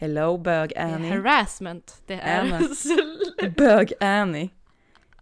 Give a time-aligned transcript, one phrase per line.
[0.00, 1.10] Hello bög Annie.
[1.10, 2.02] harassment.
[2.06, 2.60] Det är Anna.
[3.56, 4.50] Bög Annie.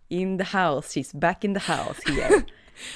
[0.08, 2.42] In the house, she's back in the house here.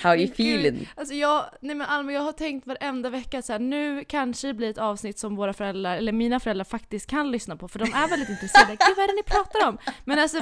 [0.02, 0.88] How you Men gud, feeling?
[0.96, 4.54] Alltså jag, nej men Alma jag har tänkt varenda vecka så här, nu kanske det
[4.54, 7.92] blir ett avsnitt som våra föräldrar, eller mina föräldrar faktiskt kan lyssna på för de
[7.92, 8.70] är väldigt intresserade.
[8.70, 9.78] Gud vad är det ni pratar om?
[10.04, 10.40] Men alltså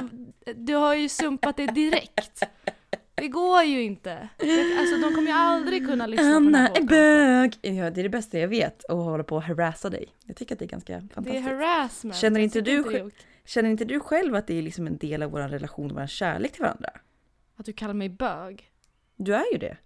[0.55, 2.43] du har ju sumpat det direkt.
[3.21, 4.29] Det går ju inte.
[4.79, 6.87] Alltså de kommer ju aldrig kunna lyssna på den Anna här är podcasten.
[6.87, 7.57] bög!
[7.61, 10.05] Ja, det är det bästa jag vet, att hålla på och harassa dig.
[10.25, 11.45] Jag tycker att det är ganska Det är fantastiskt.
[11.45, 12.15] harassment.
[12.15, 13.09] Känner inte du är okej.
[13.45, 16.07] Känner inte du själv att det är liksom en del av vår relation och vår
[16.07, 16.89] kärlek till varandra?
[17.57, 18.71] Att du kallar mig bög?
[19.17, 19.77] Du är ju det.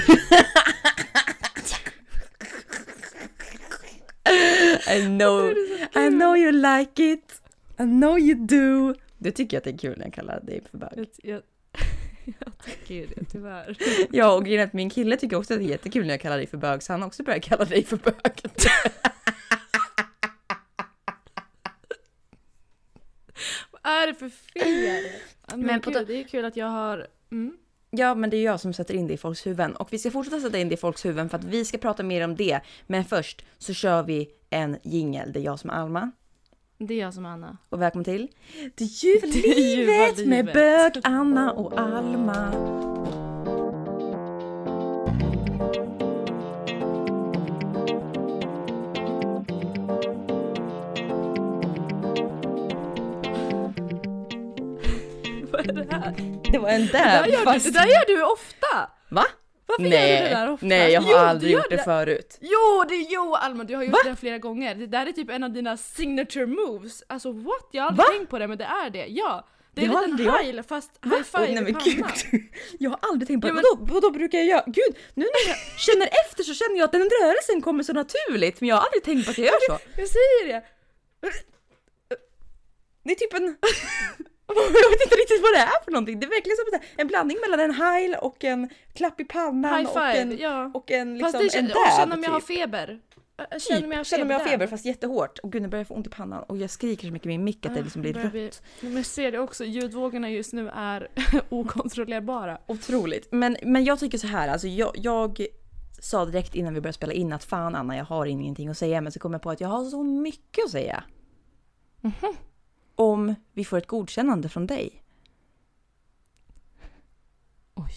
[4.88, 5.52] I know,
[5.94, 7.40] I know you like it.
[7.78, 8.94] I know you do.
[9.22, 10.90] Du tycker att det är kul när jag kallar dig för bög.
[10.96, 11.06] Jag,
[12.24, 13.76] jag, tycker ju det tyvärr.
[14.10, 16.20] Ja, och grejen är att min kille tycker också att det är jättekul när jag
[16.20, 18.14] kallar dig för bög, så han har också börjat kalla dig för bög.
[23.70, 25.04] Vad är det för fel?
[25.46, 27.06] Men, Men gud, det är kul att jag har...
[27.32, 27.56] Mm.
[27.90, 29.76] Ja, men det är jag som sätter in det i folks huvuden.
[29.76, 32.02] Och vi ska fortsätta sätta in det i folks huvuden för att vi ska prata
[32.02, 32.60] mer om det.
[32.86, 35.32] Men först så kör vi en jingel.
[35.32, 36.10] Det är jag som är Alma.
[36.82, 37.56] Det är jag som är Anna.
[37.68, 38.28] Och välkommen till
[38.74, 40.54] Det ljuva ljuva livet med livet.
[40.54, 42.52] bög, Anna och Alma.
[55.52, 56.14] Vad är det här?
[56.52, 57.64] Det var en Det där, gör fast...
[57.66, 58.90] det där gör du ofta!
[59.08, 59.24] Va?
[59.78, 60.66] Varför gör Nej, du det där ofta?
[60.66, 61.82] nej jag har Jo, aldrig gör gjort det där.
[61.84, 62.38] förut.
[62.40, 63.98] Jo, det, jo Alma, du har gjort Va?
[64.04, 64.74] det flera gånger.
[64.74, 67.02] Det där är typ en av dina signature moves.
[67.06, 67.68] Alltså what?
[67.70, 68.12] Jag har aldrig Va?
[68.12, 69.06] tänkt på det men det är det.
[69.08, 69.46] Ja.
[69.74, 72.04] Det är Det en liten heil fast high five Åh, nej, men gud.
[72.78, 73.54] Jag har aldrig tänkt på Ja, det.
[73.54, 74.62] men- Vadå, vadå brukar jag göra?
[74.66, 78.60] Gud, nu när jag känner efter så känner jag att den rörelsen kommer så naturligt.
[78.60, 79.78] Men jag har aldrig tänkt på att jag gör så.
[79.96, 80.62] Jag säger det!
[83.04, 83.56] Det är typ en...
[84.84, 86.20] Jag vet inte riktigt vad det är för någonting.
[86.20, 89.86] Det är verkligen som en- en blandning mellan en heil och en klapp i pannan
[89.86, 90.70] och en, ja.
[90.74, 91.76] och en liksom Fast det en känner, dab.
[91.92, 92.58] och känner om jag har typ.
[92.58, 93.00] feber.
[93.50, 95.38] Jag Känner om jag har Känner om jag har feber fast jättehårt.
[95.38, 97.28] Och gud nu börjar jag få ont i pannan och jag skriker så mycket i
[97.28, 98.32] min mick att det liksom blir Ah, rött.
[98.32, 98.50] bli-
[98.80, 101.08] Men jag ser det också, ljudvågorna just nu är
[101.48, 102.58] okontrollerbara.
[102.66, 103.28] Otroligt.
[103.32, 105.46] Men, men jag tycker så här, alltså jag, jag
[106.02, 109.00] sa direkt innan vi började spela in att fan Anna, jag har ingenting att säga.
[109.00, 111.04] Men så kom jag på att jag har så mycket att säga.
[112.00, 112.12] Mhm.
[112.94, 115.02] Om vi får ett godkännande från dig.
[117.74, 117.92] Oj.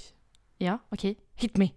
[0.57, 1.15] Ja, okej.
[1.35, 1.69] Hit me.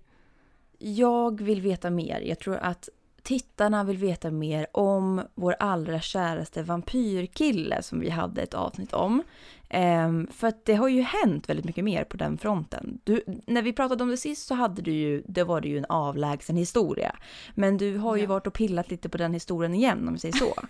[0.78, 2.20] Jag vill veta mer.
[2.20, 2.88] Jag tror att
[3.22, 9.22] tittarna vill veta mer om vår allra käraste vampyrkille som vi hade ett avsnitt om.
[9.68, 13.00] Ehm, för att det har ju hänt väldigt mycket mer på den fronten.
[13.04, 15.78] Du, när vi pratade om det sist så hade du ju, det var det ju
[15.78, 17.16] en avlägsen historia.
[17.54, 18.28] Men du har ju Ja.
[18.28, 20.54] varit och pillat lite på den historien igen om vi säger så.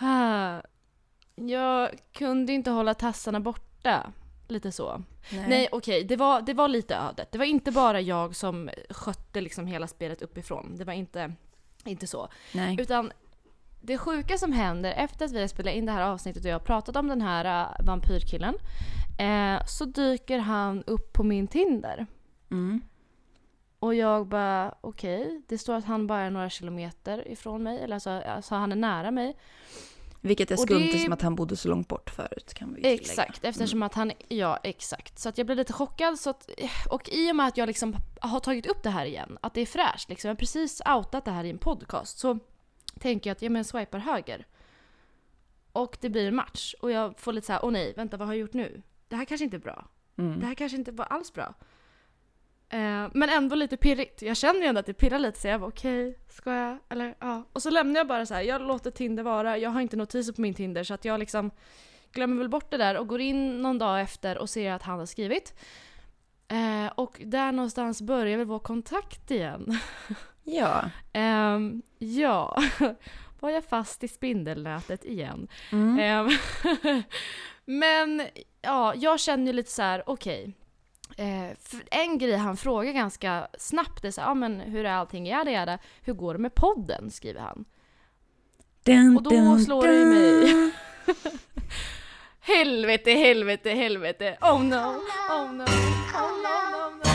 [1.34, 4.12] Jag kunde inte hålla tassarna borta.
[4.48, 5.02] Lite så.
[5.48, 7.32] Nej, okej, det, var, det var lite ödet.
[7.32, 10.76] Det var inte bara jag som skötte liksom hela spelet uppifrån.
[10.76, 11.32] Det var inte,
[11.84, 12.28] inte så.
[12.52, 12.76] Nej.
[12.80, 13.12] Utan
[13.80, 16.54] det sjuka som händer efter att vi har spelat in det här avsnittet och jag
[16.54, 18.54] har pratat om den här uh, vampyrkillen.
[19.18, 22.06] Eh, så dyker han upp på min Tinder.
[22.50, 22.82] Mm.
[23.84, 27.78] Och jag bara okej, det står att han bara är några kilometer ifrån mig.
[27.82, 29.36] Eller alltså, alltså han är nära mig.
[30.20, 32.94] Vilket är skumt det- eftersom att han bodde så långt bort förut kan vi tillägga.
[32.94, 33.86] Exakt, eftersom Mm.
[33.86, 35.18] att han, ja exakt.
[35.18, 36.18] Så att jag blev lite chockad.
[36.18, 36.50] Så att,
[36.90, 39.60] och i och med att jag liksom har tagit upp det här igen, att det
[39.60, 42.38] är fräscht, liksom, jag har precis outat det här i en podcast, så
[43.00, 44.46] tänker jag att ja, men swipar höger.
[45.72, 46.74] Och det blir en match.
[46.80, 48.82] Och jag får lite så här, åh nej, vänta vad har jag gjort nu?
[49.08, 49.84] Det här kanske inte är bra.
[50.16, 50.40] Mm.
[50.40, 51.54] Det här kanske inte var alls bra.
[52.68, 54.22] Eh, men ändå lite pirrigt.
[54.22, 56.78] Jag känner ju ändå att det pirrar lite så jag var okej, ska jag?
[56.88, 57.42] Eller ja.
[57.52, 58.42] Och så lämnar jag bara så här.
[58.42, 59.58] jag låter Tinder vara.
[59.58, 61.50] Jag har inte notiser på min Tinder så att jag liksom
[62.12, 64.98] glömmer väl bort det där och går in någon dag efter och ser att han
[64.98, 65.54] har skrivit.
[66.48, 69.78] Eh, och där någonstans börjar väl vår kontakt igen.
[70.46, 70.90] Ja.
[71.12, 72.62] Ehm, ja,
[73.40, 75.48] var jag fast i spindelnätet igen.
[75.72, 75.98] Mm.
[75.98, 76.28] Ehm,
[77.64, 78.22] Men
[78.62, 80.52] ja, jag känner ju lite så här: okej.
[81.16, 81.50] Eh,
[81.90, 85.26] en grej han frågar ganska snabbt är så ah, men hur är allting?
[85.26, 85.78] Jada jada.
[86.02, 87.10] Hur går det med podden?
[87.10, 87.64] skriver han.
[88.82, 90.52] Dun, Och då dun, slår det i mig.
[90.52, 90.72] dun.
[92.40, 94.38] Helvete, helvete, helvete.
[94.40, 97.10] Oh no, oh no, oh no, no, no.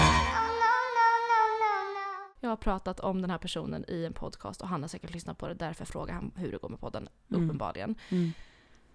[2.41, 5.37] Jag har pratat om den här personen i en podcast och han har säkert lyssnat
[5.37, 5.53] på det.
[5.53, 7.43] Därför frågar han hur det går med podden, Mm.
[7.45, 7.95] uppenbarligen.
[8.09, 8.31] Mm.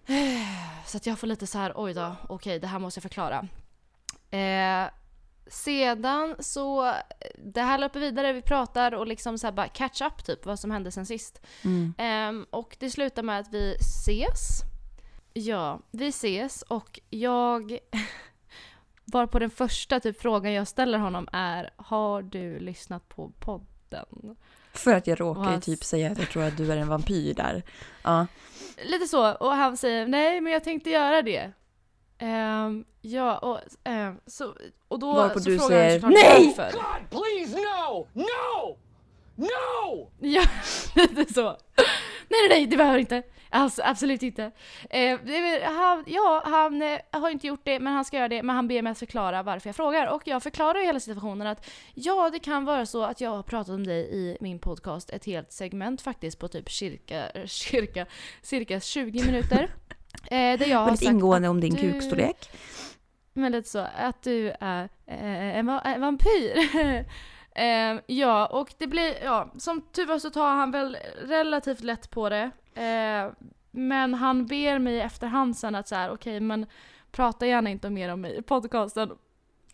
[0.85, 3.47] Så att jag får lite så här, oj då, okej det här måste jag förklara.
[4.39, 4.89] Eh,
[5.47, 6.93] sedan så,
[7.37, 10.71] det här löper vidare, vi pratar och liksom så bara catch up typ vad som
[10.71, 11.41] hände sen sist.
[11.63, 11.93] Mm.
[11.97, 14.59] Ehm, och det slutar med att vi ses.
[15.33, 17.77] Ja, vi ses och jag
[19.05, 24.35] var på den första typ frågan jag ställer honom är Har du lyssnat på podden?
[24.73, 27.33] För att jag råkar han- typ säga att jag tror att du är en vampyr
[27.33, 27.63] där.
[28.03, 28.27] Ja.
[28.85, 31.51] Lite så, och han säger nej men jag tänkte göra det.
[32.17, 34.53] Ehm, ja, och, ehm, så,
[34.87, 36.71] och då Varpå så du frågar han säger, såklart "Nej!" varför.
[36.71, 38.07] God, please, no!
[38.13, 38.77] No!
[39.35, 40.11] No!
[40.19, 40.43] Ja,
[40.95, 41.43] lite så.
[41.43, 43.23] Nej, nej, nej, det behöver inte.
[43.49, 44.43] Alltså, absolut inte.
[44.89, 48.27] Eh, det är han, ja, han eh, har inte gjort det, men han ska göra
[48.27, 48.43] det.
[48.43, 50.07] Men han ber mig att förklara varför jag frågar.
[50.07, 53.75] Och jag förklarar hela situationen att ja, det kan vara så att jag har pratat
[53.75, 58.05] om dig i min podcast ett helt segment faktiskt på typ cirka, cirka,
[58.41, 59.69] cirka 20 minuter.
[60.23, 62.49] Eh, där jag har Väldigt ingående om din du- kukstorlek.
[63.33, 66.57] men lite så, att du är eh, en, va- en vampyr.
[67.55, 72.09] eh, ja, och det blir, ja, som tur var så tar han väl relativt lätt
[72.11, 72.51] på det.
[72.75, 73.31] Eh,
[73.71, 76.65] men han ber mig i efterhand sen att så här, okej men
[77.11, 79.11] prata gärna inte mer om mig i podcasten.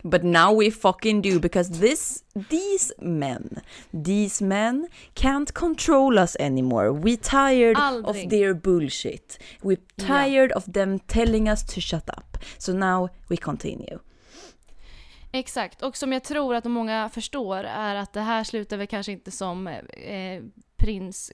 [0.04, 3.62] But now we fucking do because this, these men,
[4.04, 6.92] these men can't control us anymore.
[6.94, 8.26] We tired Aldrig.
[8.26, 9.40] of their bullshit.
[9.62, 10.08] We're Ja.
[10.08, 12.38] tired of them telling us to shut up.
[12.58, 14.00] So now we continue.
[15.34, 19.12] Exakt, och som jag tror att många förstår är att det här slutar väl kanske
[19.12, 20.44] inte som eh,
[20.78, 21.32] prins,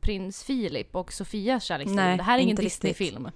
[0.00, 1.96] prins Filip och Sofias kärleksliv.
[1.96, 2.56] Det här är ingen.
[2.56, 3.30] Disney-film.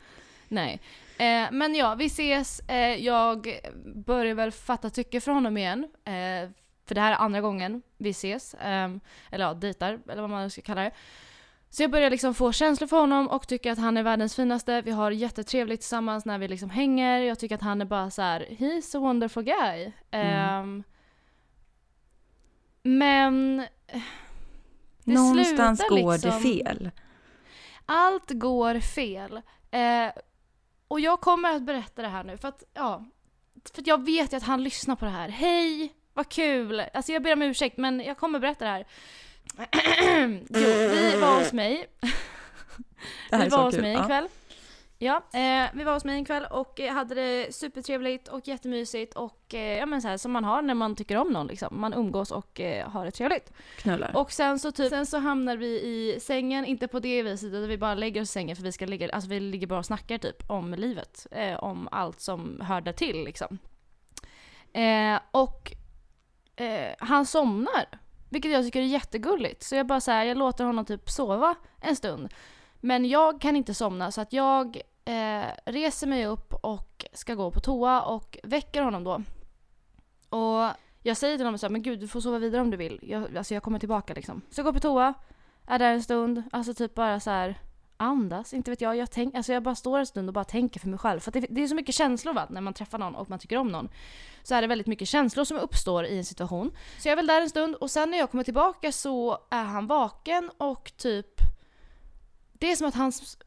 [0.48, 0.80] Nej.
[1.18, 2.60] Eh, men ja, vi ses.
[2.60, 3.58] Eh, jag
[4.06, 5.84] börjar väl fatta tycke för honom igen.
[6.04, 6.50] Eh,
[6.86, 8.54] för det här är andra gången vi ses.
[8.54, 8.90] Eh,
[9.30, 10.90] eller ja, dejtar, eller vad man ska kalla det.
[11.70, 14.82] Så jag börjar liksom få känslor för honom och tycker att han är världens finaste.
[14.82, 17.20] Vi har jättetrevligt tillsammans när vi liksom hänger.
[17.20, 19.92] Jag tycker att han är bara så här: he's a wonderful guy.
[20.10, 20.82] Ehm,
[22.82, 23.56] men...
[25.04, 26.90] det Någonstans går liksom- det fel.
[27.86, 29.40] Allt går fel.
[29.70, 30.10] Eh,
[30.88, 33.04] och jag kommer att berätta det här nu för att, ja,
[33.74, 35.28] för att jag vet ju att han lyssnar på det här.
[35.28, 36.80] Hej, vad kul!
[36.80, 38.86] Alltså jag ber om ursäkt men jag kommer berätta det här.
[40.48, 41.86] jo, vi var hos mig.
[43.30, 43.82] Det här vi var hos kul.
[43.82, 44.08] mig en
[45.00, 45.22] Ja.
[45.32, 49.54] eh, vi var hos mig en kväll och eh, hade det supertrevligt och jättemysigt och
[49.54, 51.80] eh, ja men så här som man har när man tycker om någon liksom.
[51.80, 53.52] Man umgås och eh, har det trevligt.
[53.76, 54.16] Knullar.
[54.16, 57.68] Och sen så, typ, sen så hamnar vi i sängen, inte på det viset utan
[57.68, 59.86] vi bara lägger oss i sängen för vi ska ligga, alltså vi ligger bara och
[59.86, 61.26] snackar typ om livet.
[61.30, 63.58] Eh, om allt som hör där till liksom.
[64.72, 65.72] Eh, och
[66.98, 67.84] han somnar.
[68.30, 69.62] Vilket jag tycker är jättegulligt.
[69.62, 72.28] Så jag bara så här, jag låter honom typ sova en stund.
[72.80, 77.50] Men jag kan inte somna så att jag eh, reser mig upp och ska gå
[77.50, 79.22] på toa och väcker honom då.
[80.38, 80.70] Och
[81.02, 82.98] jag säger till honom så här, men gud du får sova vidare om du vill.
[83.02, 84.42] Jag, alltså jag kommer tillbaka liksom.
[84.50, 85.14] Så jag går på toa,
[85.66, 87.58] är där en stund, alltså typ bara så här
[87.96, 88.96] andas, inte vet jag.
[88.96, 91.20] Jag, tänk, alltså jag bara står en stund och bara tänker för mig själv.
[91.20, 93.38] För att det, det är så mycket känslor va, när man träffar någon och man
[93.38, 93.88] tycker om någon.
[94.42, 96.70] Så är det väldigt mycket känslor som uppstår i en situation.
[96.98, 99.64] Så jag är väl där en stund och sen när jag kommer tillbaka så är
[99.64, 101.40] han vaken och typ
[102.58, 103.38] det är som att hans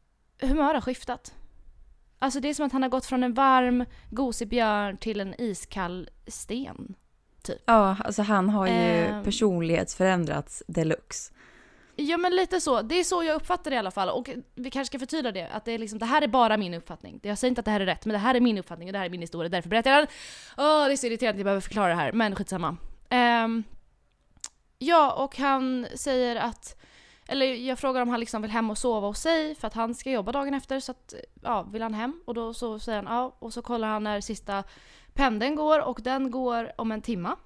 [0.41, 1.33] humör har skiftat.
[2.19, 5.41] Alltså det är som att han har gått från en varm, gosig björn till en
[5.41, 6.95] iskall sten.
[7.65, 9.23] Ja, alltså han har ju Ehm.
[9.23, 11.33] personlighetsförändrats deluxe.
[11.95, 14.09] Ja men lite så, det är så jag uppfattar det i alla fall.
[14.09, 16.73] Och vi kanske ska förtydliga det, att det, är liksom, det här är bara min
[16.73, 17.19] uppfattning.
[17.23, 18.93] Jag säger inte att det här är rätt, men det här är min uppfattning och
[18.93, 20.07] det här är min historia, därför berättar jag den.
[20.57, 22.77] Åh, det är så irriterande att jag behöver förklara det här, men skitsamma.
[23.43, 23.63] Um,
[24.77, 26.80] ja, och han säger att
[27.31, 29.95] eller jag frågar om han liksom vill hem och sova hos sig för att han
[29.95, 32.21] ska jobba dagen efter så att, ja, vill han hem?
[32.25, 34.63] Och då så säger han ja, och så kollar han när sista
[35.13, 37.37] pendeln går och den går om en timma.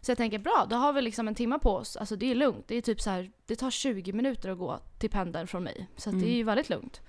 [0.00, 1.96] Så jag tänker bra, då har vi liksom en timma på oss.
[1.96, 2.68] Alltså det är lugnt.
[2.68, 5.88] Det är typ så här, det tar 20 minuter att gå till pendeln från mig.
[5.96, 7.00] Så att det är ju väldigt lugnt.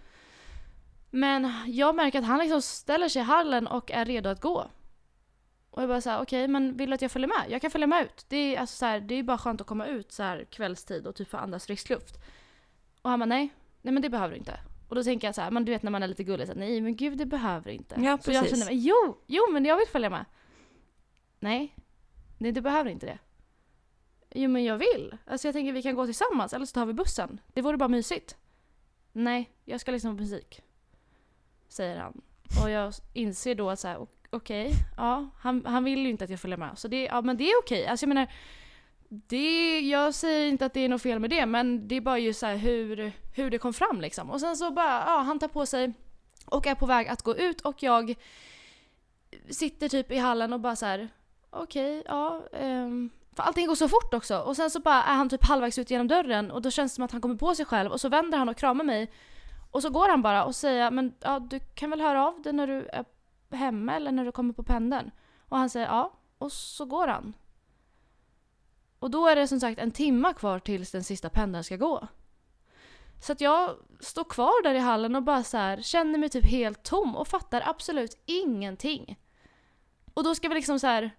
[1.10, 4.68] Men jag märker att han liksom ställer sig i hallen och är redo att gå.
[5.72, 7.46] Och jag bara såhär, okej men vill du att jag följer med?
[7.50, 8.26] Jag kan följa med ut.
[8.28, 11.08] Det är, alltså så här, det är bara skönt att komma ut så här kvällstid
[11.08, 12.16] och typ få andas frisk luft.
[13.02, 13.50] Och han bara nej,
[13.82, 14.60] nej men det behöver du inte.
[14.90, 16.54] Och då tänker jag så här, men du vet när man är lite gullig, så
[16.54, 17.96] här, nej men gud det behöver inte.
[18.02, 18.60] Ja, så jag precis.
[18.60, 20.26] känner, men, jo, jo men jag vill följa med.
[21.40, 21.76] Nej,
[22.38, 23.18] nej du behöver inte det.
[24.32, 25.18] Jo men jag vill.
[25.26, 27.42] Alltså jag tänker vi kan gå tillsammans eller så tar vi bussen.
[27.48, 28.38] Det vore bara mysigt.
[29.12, 30.62] Nej, jag ska lyssna på musik.
[31.68, 32.22] Säger han.
[32.64, 36.24] Och jag inser då att så här, okej, okej, ja, han, han vill ju inte
[36.24, 36.78] att jag följer med.
[36.78, 37.88] Så det, ja, men det är okej.
[37.88, 38.28] Alltså jag menar,
[39.10, 42.20] det, jag säger inte att det är något fel med det, men det är bara
[42.20, 44.30] ju så här hur, hur det kom fram liksom.
[44.30, 45.94] Och sen så bara, ja, han tar på sig
[46.46, 48.16] och är på väg att gå ut och jag
[49.50, 51.10] sitter typ i hallen och bara så här,
[51.50, 52.44] okej, ja.
[52.52, 54.38] Um, för allting går så fort också.
[54.40, 56.96] Och sen så bara är han typ halvvägs ut genom dörren och då känns det
[56.96, 59.12] som att han kommer på sig själv och så vänder han och kramar mig.
[59.72, 62.54] Och så går han bara och säger men ja, du kan väl höra av dig
[62.54, 63.06] när du är
[63.56, 65.12] hemma eller när du kommer på pendeln.
[65.40, 66.14] Och han säger ja.
[66.38, 67.34] Och så går han.
[69.00, 72.08] Och då är det som sagt en timma kvar tills den sista pendeln ska gå.
[73.22, 76.46] Så att jag står kvar där i hallen och bara så här, känner mig typ
[76.46, 79.20] helt tom och fattar absolut ingenting.
[80.14, 81.12] Och då ska vi liksom så här,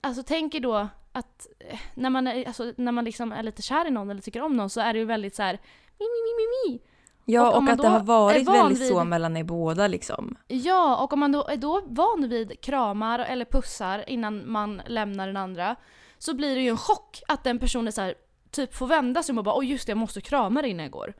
[0.00, 3.86] alltså tänker då att eh, när man, är, alltså, när man liksom är lite kär
[3.86, 5.58] i någon eller tycker om någon så är det ju väldigt så här
[5.98, 6.82] mi, mi, mi, mi, mi.
[7.30, 10.36] Ja, Och och, att det har varit väldigt så vid- mellan er båda liksom.
[10.48, 15.26] Ja, och om man då är då van vid kramar eller pussar innan man lämnar
[15.26, 15.76] den andra
[16.18, 18.14] så blir det ju en chock att den personen så här,
[18.50, 20.92] typ får vända sig och bara oj just det jag måste krama dig innan jag
[20.92, 21.14] går.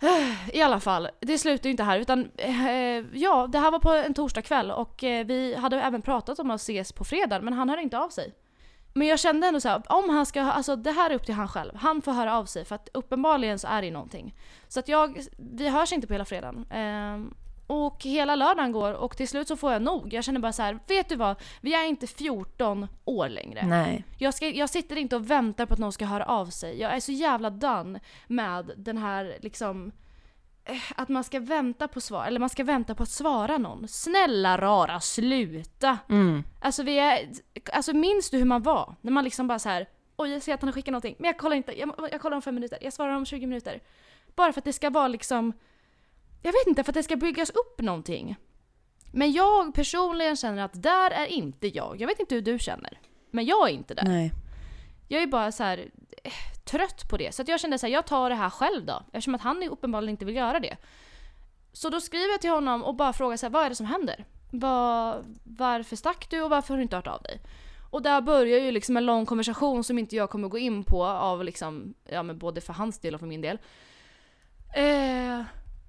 [0.52, 3.92] I alla fall, det slutar ju inte här utan eh, ja, det här var på
[3.92, 7.68] en torsdagkväll och eh, vi hade även pratat om att ses på fredag men han
[7.68, 8.34] hörde inte av sig.
[8.94, 11.34] Men jag kände ändå så här, om han ska, alltså det här är upp till
[11.34, 11.76] han själv.
[11.76, 14.34] Han får höra av sig för att uppenbarligen så är det någonting.
[14.68, 16.66] Så att jag, vi hörs inte på hela fredagen.
[16.70, 17.34] Ehm,
[17.66, 20.12] och hela lördagen går och till slut så får jag nog.
[20.12, 21.36] Jag känner bara så här, vet du vad?
[21.60, 23.66] Vi är inte 14 år längre.
[23.66, 24.04] Nej.
[24.18, 26.80] Jag, ska, jag sitter inte och väntar på att någon ska höra av sig.
[26.80, 29.92] Jag är så jävla done med den här liksom eh,
[30.96, 33.88] att man ska vänta på svar, eller man ska vänta på att svara någon.
[33.88, 35.98] Snälla rara, sluta!
[36.08, 36.44] Mm.
[36.60, 37.30] Alltså vi är,
[37.72, 38.94] alltså minns du hur man var?
[39.00, 39.88] När man liksom bara så här.
[40.16, 42.36] oj jag ser att han har skickat någonting, men jag kollar inte, jag, jag kollar
[42.36, 43.80] om fem minuter, jag svarar om 20 minuter.
[44.34, 45.52] Bara för att det ska vara liksom,
[46.42, 48.36] jag vet inte, för att det ska byggas upp någonting.
[49.12, 52.00] Men jag personligen känner att där är inte jag.
[52.00, 52.98] Jag vet inte hur du känner.
[53.30, 54.04] Men jag är inte där.
[54.04, 54.32] Nej.
[55.08, 55.78] Jag är bara så här
[56.24, 56.32] eh,
[56.64, 57.34] trött på det.
[57.34, 59.02] Så att jag kände så här, jag tar det här själv då.
[59.12, 60.76] Eftersom att han uppenbarligen inte vill göra det.
[61.72, 63.86] Så då skriver jag till honom och bara frågar så här, vad är det som
[63.86, 64.24] händer?
[64.50, 67.40] Var, varför stack du och varför har du inte hört av dig?
[67.90, 71.04] Och där börjar ju liksom en lång konversation som inte jag kommer gå in på
[71.04, 73.58] av liksom, ja men både för hans del och för min del.
[74.76, 75.42] Eh,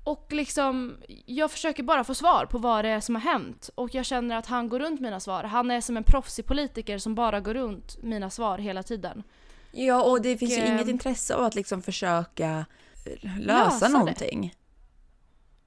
[0.04, 3.70] och liksom, jag försöker bara få svar på vad det är som har hänt.
[3.76, 5.44] Och jag känner att han går runt mina svar.
[5.44, 9.24] Han är som en proffsig politiker som bara går runt mina svar hela tiden.
[9.76, 12.66] Ja, och det finns ju eh, inget intresse av att liksom försöka
[13.06, 13.94] eh, lösa, Lösa det.
[13.94, 14.56] någonting.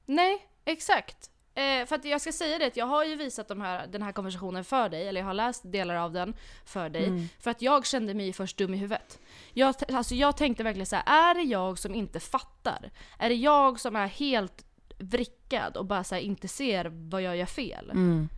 [0.07, 1.31] Nej, exakt.
[1.55, 4.03] Eh, för att jag ska säga det att jag har ju visat de här, den
[4.03, 6.35] här konversationen för dig, eller jag har läst delar av den
[6.65, 7.07] för dig.
[7.07, 7.29] Mm.
[7.41, 9.19] För att jag kände mig först dum i huvudet.
[9.53, 12.91] Jag, alltså jag tänkte verkligen så här: är det jag som inte fattar?
[13.19, 14.65] Är det jag som är helt
[14.99, 17.91] vrickad och bara så inte ser vad jag gör fel?
[17.91, 18.29] Mm.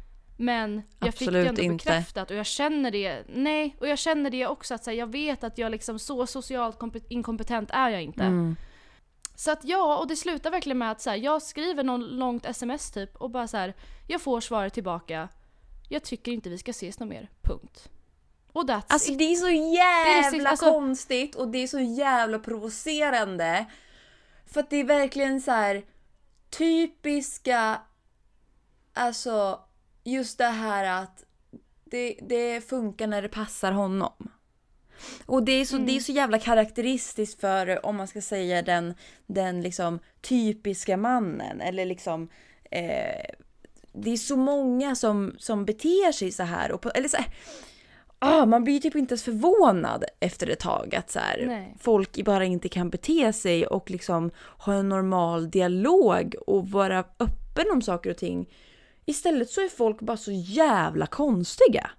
[0.41, 1.85] Men jag fick det Absolut ändå inte.
[1.85, 5.45] bekräftat och jag känner det, nej, och jag känner det också att här, jag vet
[5.45, 8.23] att jag liksom så socialt kompe- inkompetent är jag inte.
[8.25, 8.57] Mm.
[9.35, 12.47] Så att ja, och det slutar verkligen med att så här, jag skriver någon långt
[12.47, 13.75] sms typ och bara så här,
[14.09, 15.29] jag får svaret tillbaka.
[15.89, 17.29] Jag tycker inte vi ska ses något mer.
[17.43, 17.89] Punkt.
[18.53, 19.19] Och that's Alltså it.
[19.19, 23.67] det är så det jävla sista- alltså- konstigt och det är så jävla provocerande.
[24.47, 25.83] För att det är verkligen så här
[26.51, 27.81] typiska,
[28.95, 29.61] alltså
[30.13, 31.25] just det här att
[31.85, 34.31] det, det funkar när det passar honom.
[35.27, 38.95] Och det är, så, det är så jävla karaktäristiskt för, om man ska säga den,
[39.27, 41.61] den liksom typiska mannen.
[41.61, 42.29] Eller liksom,
[42.71, 43.35] eh,
[43.93, 46.73] det är så många som, som beter sig så här.
[46.73, 47.35] Och på, eller så här
[48.19, 52.45] ah, man blir typ inte ens förvånad efter ett tag att så här, folk bara
[52.45, 58.11] inte kan bete sig och liksom ha en normal dialog och vara öppen om saker
[58.11, 58.49] och ting.
[59.09, 61.91] Istället så är folk bara så jävla konstiga.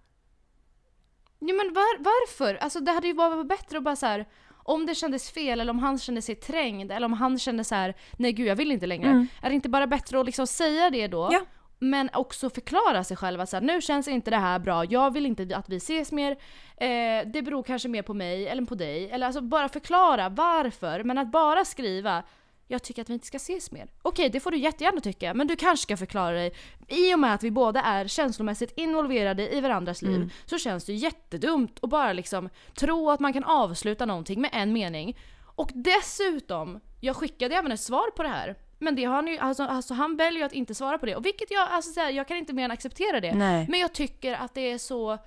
[1.40, 2.56] Ja, men var, varför?
[2.56, 4.28] Alltså det hade ju bara varit bättre att bara så här.
[4.64, 7.76] Om det kändes fel eller om han kände sig trängd eller om han kände så
[7.76, 9.10] här: nej gud jag vill inte längre.
[9.10, 9.28] Mm.
[9.42, 11.30] Är det inte bara bättre att liksom säga det då?
[11.32, 11.42] Ja.
[11.80, 15.14] Men också förklara sig själv att så här, nu känns inte det här bra, jag
[15.14, 16.32] vill inte att vi ses mer.
[16.78, 19.10] Eh, det beror kanske mer på mig eller på dig.
[19.10, 21.04] Eller alltså bara förklara varför.
[21.04, 22.24] Men att bara skriva
[22.72, 23.88] jag tycker att vi inte ska ses mer.
[24.02, 26.54] Okej, det får du jättegärna tycka, men du kanske ska förklara dig.
[26.88, 30.94] I och med att vi båda är känslomässigt involverade i varandras liv så känns det
[30.94, 35.18] jättedumt att bara liksom tro att man kan avsluta någonting med en mening.
[35.56, 38.56] Och dessutom, jag skickade även ett svar på det här.
[38.80, 41.16] Men det har han ju, alltså, alltså han väljer att inte svara på det.
[41.16, 43.36] Och vilket jag, alltså så här, jag kan inte mer än acceptera det.
[43.36, 43.66] Nej.
[43.70, 45.18] Men jag tycker att det är så...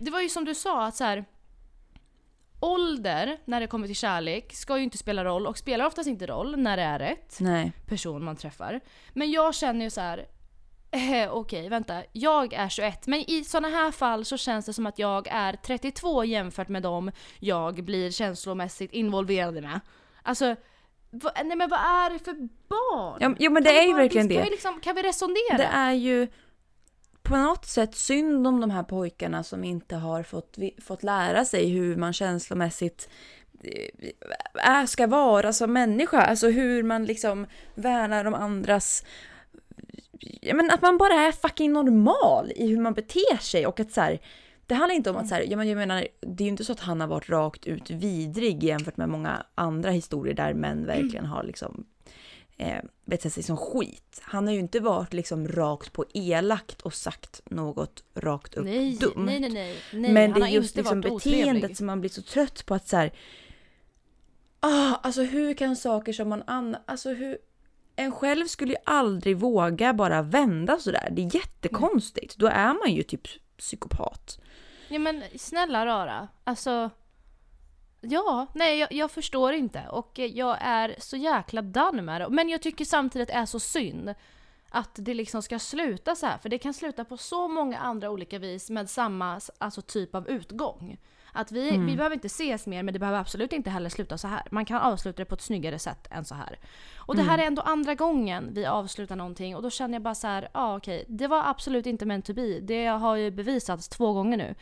[0.00, 1.24] Det var ju som du sa att så här.
[2.60, 6.26] Ålder när det kommer till kärlek ska ju inte spela roll och spelar oftast inte
[6.26, 7.72] roll när det är rätt Nej.
[7.86, 8.80] person man träffar.
[9.12, 10.26] Men jag känner ju så här.
[10.90, 12.02] Eh, Okej, vänta.
[12.12, 15.52] Jag är 21, men i såna här fall så känns det som att jag är
[15.52, 19.80] 32 jämfört med dem jag blir känslomässigt involverad med.
[20.22, 20.56] Alltså,
[21.10, 22.32] vad, nej men vad är det för
[22.68, 23.18] barn?
[23.20, 24.50] Ja, jo men det Kan är ju verkligen Kan det.
[24.50, 25.56] liksom, kan vi resonera?
[25.56, 26.28] Det är ju
[27.28, 31.68] på något sätt synd om de här pojkarna som inte har fått, fått lära sig
[31.68, 33.08] hur man känslomässigt
[33.62, 34.10] eh,
[34.54, 36.22] är, ska vara som människa.
[36.22, 39.04] Alltså hur man liksom värnar om andras...
[40.40, 43.92] Ja, men att man bara är fucking normal i hur man beter sig och att
[43.92, 44.20] så här,
[44.66, 46.80] det handlar inte om att så här, jag menar, det är ju inte så att
[46.80, 51.42] han har varit rakt ut vidrig jämfört med många andra historier där män verkligen har
[51.42, 51.86] liksom
[52.58, 54.20] eh, betett sig som skit.
[54.22, 58.96] Han har ju inte varit liksom rakt på elakt och sagt något rakt upp nej,
[58.96, 59.12] dumt.
[59.16, 60.12] nej, nej, nej, nej.
[60.12, 61.44] Men det är just liksom varit otrevlig.
[61.44, 63.12] beteendet som man blir så trött på att så här.
[64.60, 66.76] Ah, alltså hur kan saker som man an...
[66.86, 67.38] Alltså hur...
[67.96, 71.08] En själv skulle ju aldrig våga bara vända sådär.
[71.12, 72.36] Det är jättekonstigt.
[72.36, 74.38] Då är man ju typ psykopat.
[74.88, 76.90] Ja men snälla rara, alltså
[78.00, 82.28] Ja, nej jag, jag förstår inte och jag är så jäkla done med det.
[82.28, 84.14] Men jag tycker samtidigt att det är så synd
[84.70, 86.38] att det liksom ska sluta så här.
[86.38, 90.28] För det kan sluta på så många andra olika vis med samma alltså, typ av
[90.28, 90.98] utgång.
[91.32, 94.28] Att vi, vi behöver inte ses mer men det behöver absolut inte heller sluta så
[94.28, 94.42] här.
[94.50, 96.58] Man kan avsluta det på ett snyggare sätt än så här.
[96.96, 100.14] Och det här är ändå andra gången vi avslutar någonting och då känner jag bara
[100.14, 102.60] så här, ja okej, det var absolut inte meant to be.
[102.60, 104.54] Det har ju bevisats två gånger nu.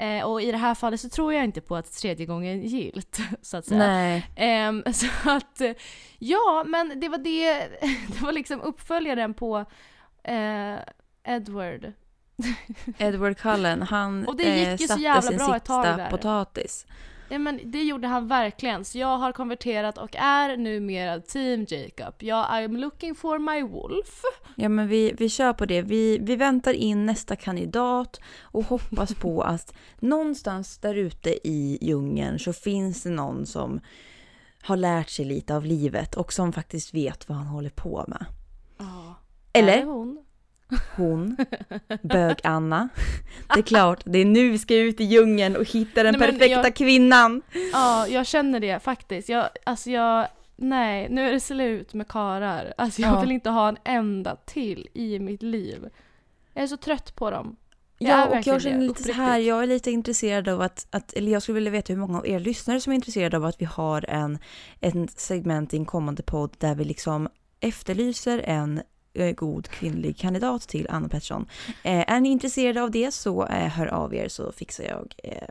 [0.00, 3.20] Eh, och i det här fallet så tror jag inte på att tredje gången gilt,
[3.42, 3.78] så att säga.
[3.78, 4.30] Nej.
[4.36, 5.72] Ehm, så att, eh,
[6.18, 7.68] ja men det var det,
[8.08, 9.64] det var liksom uppföljaren på
[10.24, 10.76] eh,
[11.24, 11.92] Edward.
[12.98, 16.86] Edward Cullen, han Och det gick eh, ju så satte jävla sin bra sista potatis.
[17.32, 22.14] Ja men det gjorde han verkligen, så jag har konverterat och är numera team Jacob.
[22.18, 24.22] Jag I'm looking for my wolf.
[24.56, 25.82] Ja men vi, vi kör på det.
[25.82, 32.38] Vi, vi väntar in nästa kandidat och hoppas på att någonstans där ute i djungeln
[32.38, 33.80] så finns det någon som
[34.62, 38.26] har lärt sig lite av livet och som faktiskt vet vad han håller på med.
[38.78, 39.14] Ja.
[39.52, 39.84] Eller?
[40.96, 41.36] Hon?
[42.02, 42.88] Bög-Anna.
[43.54, 46.30] Det är klart, det är nu vi ska ut i djungeln och hitta den Nej,
[46.30, 47.42] perfekta jag- kvinnan.
[47.72, 49.28] Ja, jag känner det faktiskt.
[49.28, 52.74] Jag, alltså jag, nej, nu är det slut med karar.
[52.78, 53.20] Alltså jag Ja.
[53.20, 55.88] vill inte ha en enda till i mitt liv.
[56.54, 57.56] Jag är så trött på dem.
[57.98, 61.12] Jag Ja, och jag känner lite så här, jag är lite intresserad av att, att,
[61.12, 63.60] eller jag skulle vilja veta hur många av er lyssnare som är intresserade av att
[63.60, 64.38] vi har en,
[64.80, 67.28] en segment i en kommande podd där vi liksom
[67.60, 68.82] efterlyser en
[69.36, 71.46] god kvinnlig kandidat till Anna Pettersson.
[71.82, 75.48] Eh, är ni intresserade av det så eh, hör av er så fixar jag eh,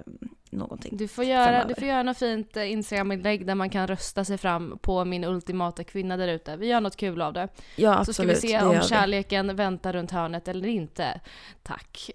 [0.50, 0.98] någonting.
[0.98, 1.68] Du får göra, framöver.
[1.68, 5.24] du får göra något fint eh, Instagram-inlägg där man kan rösta sig fram på min
[5.24, 6.56] ultimata kvinna där ute.
[6.58, 7.48] Vi gör något kul av det.
[7.76, 8.06] Ja, absolut.
[8.06, 8.88] så ska vi se om gör vi.
[8.88, 11.22] kärleken väntar runt hörnet eller inte.
[11.64, 12.12] Tack.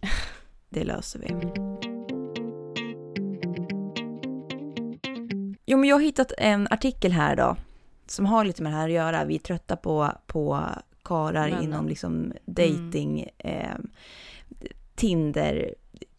[0.68, 1.26] Det löser vi.
[5.66, 7.56] Jo, men jag har hittat en artikel här då
[8.06, 9.24] som har lite med det här att göra.
[9.24, 10.68] Vi är trötta på, på
[11.04, 11.62] karar Männen.
[11.64, 13.74] inom liksom dating, eh,
[14.94, 15.74] Tinder,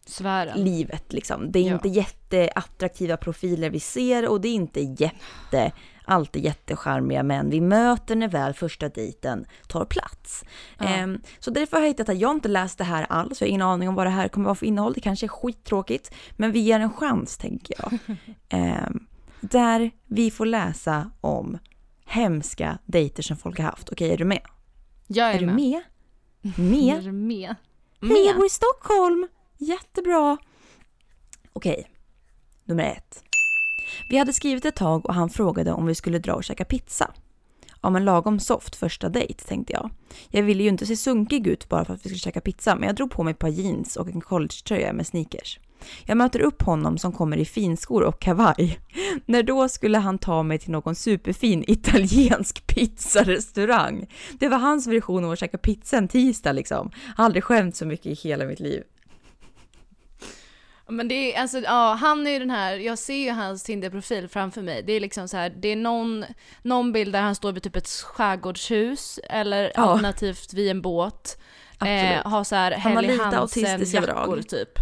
[0.06, 0.64] Svären.
[0.64, 1.52] livet liksom.
[1.52, 1.74] Det är Ja.
[1.74, 5.72] inte jätteattraktiva profiler vi ser och det är inte jätte,
[6.04, 10.44] alltid jättecharmiga män vi möter när väl första dejten tar plats.
[10.78, 10.84] Ja.
[10.86, 13.50] Ehm, så därför har jag hittat att jag inte läst det här alls, jag har
[13.50, 14.92] ingen aning om vad det här kommer vara för innehåll.
[14.92, 17.98] Det kanske är skittråkigt, men vi ger en chans tänker jag.
[18.48, 19.06] Ehm,
[19.40, 21.58] där vi får läsa om
[22.06, 23.88] hemska dejter som folk har haft.
[23.92, 24.40] Okej, är du med?
[25.06, 25.54] Jag är, Är du med.
[25.54, 25.82] med?
[26.42, 27.06] Jag Med?
[27.06, 27.54] är med.
[28.02, 29.28] Hej, jag bor i Stockholm!
[29.58, 30.36] Jättebra!
[31.52, 31.90] Okej,
[32.64, 33.22] nummer ett.
[34.10, 37.10] Vi hade skrivit ett tag och han frågade om vi skulle dra och käka pizza.
[37.82, 39.90] Ja men lagom soft första dejt tänkte jag.
[40.28, 42.86] Jag ville ju inte se sunkig ut bara för att vi skulle käka pizza men
[42.86, 45.60] jag drog på mig ett par jeans och en collegetröja med sneakers.
[46.04, 48.78] Jag möter upp honom som kommer i finskor och kavaj.
[49.26, 54.06] När då skulle han ta mig till någon superfin italiensk pizzarestaurang.
[54.38, 56.90] Det var hans version av att käka pizza en tisdag liksom.
[57.06, 58.82] Jag har aldrig skämt så mycket i hela mitt liv.
[60.88, 64.28] Men det är alltså, ja han är ju den här, jag ser ju hans Tinder-profil
[64.28, 64.82] framför mig.
[64.82, 66.24] Det är liksom så här, det är någon,
[66.62, 69.82] någon bild där han står vid typ ett skärgårdshus eller Ja.
[69.82, 71.38] alternativt vid en båt.
[71.78, 72.24] Absolut.
[72.24, 74.78] Eh, har så här Han har Helly Hansen-jackor typ.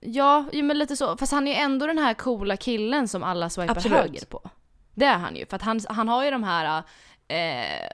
[0.00, 1.16] Ja, jo, men lite så.
[1.16, 3.98] Fast han är ju ändå den här coola killen som alla swipar Absolut.
[3.98, 4.50] höger på.
[4.94, 5.46] Det är han ju.
[5.46, 6.82] För att han, han har ju de här
[7.28, 7.88] eh,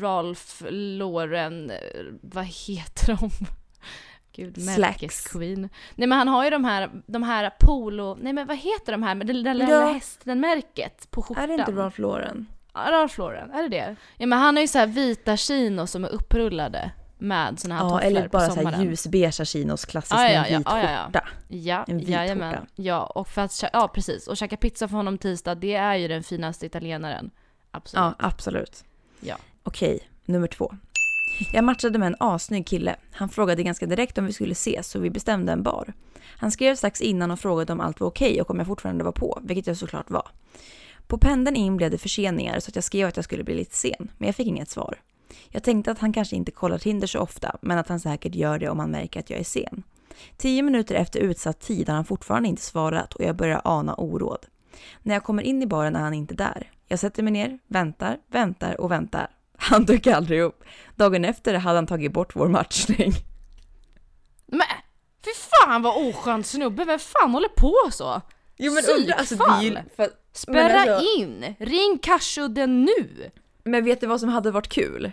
[0.00, 1.76] Ralph Lauren, eh,
[2.22, 3.30] vad heter de?
[4.32, 5.68] Gud, märkesqueen.
[5.94, 9.02] Nej men han har ju de här, de här polo, nej men vad heter de
[9.02, 9.92] här med det lilla Ja.
[9.92, 11.44] hästen-märket på skjortan?
[11.44, 12.46] Är det inte Ralph Lauren?
[12.74, 13.96] Ja, Ralph Lauren, är det det?
[14.18, 17.82] Ja men han har ju så här vita chinos som är upprullade med såna här
[17.84, 18.82] Ja, tofflor eller bara på så här sommaren.
[18.84, 21.04] ljusbeigea chinos klassiskt Ja, med ja, en ja, vit ja, ja, ja.
[21.06, 21.28] skjorta.
[21.48, 22.54] Ja, En vit jajamän.
[22.54, 22.66] skjorta.
[22.74, 24.26] Ja, och för att, ja precis.
[24.28, 27.30] Och käka pizza för honom tisdag, det är ju den finaste italienaren.
[27.70, 28.00] Absolut.
[28.02, 28.84] Ja, absolut.
[29.20, 29.36] Ja.
[29.62, 30.74] Okej, nummer två.
[31.52, 32.96] Jag matchade med en assnygg kille.
[33.12, 35.92] Han frågade ganska direkt om vi skulle ses så vi bestämde en bar.
[36.38, 39.12] Han skrev strax innan och frågade om allt var okej och om jag fortfarande var
[39.12, 40.28] på, vilket jag såklart var.
[41.06, 43.76] På pendeln in blev det förseningar så att jag skrev att jag skulle bli lite
[43.76, 44.98] sen, men jag fick inget svar.
[45.48, 48.58] Jag tänkte att han kanske inte kollar Tinder så ofta, men att han säkert gör
[48.58, 49.82] det om han märker att jag är sen.
[50.36, 54.46] Tio minuter efter utsatt tid har han fortfarande inte svarat och jag börjar ana oråd.
[55.02, 56.70] När jag kommer in i baren är han inte där.
[56.86, 59.30] Jag sätter mig ner, väntar, väntar och väntar.
[59.56, 60.64] Han dök aldrig upp.
[60.96, 63.12] Dagen efter hade han tagit bort vår matchning.
[64.46, 64.66] Men
[65.24, 68.20] fy fan vad oskönt snubbe, vem fan håller på så?
[68.56, 71.54] Jo men undra, alltså, det för, Spärra alltså- in!
[71.58, 73.30] Ring Karsudden nu!
[73.64, 75.12] Men vet du vad som hade varit kul?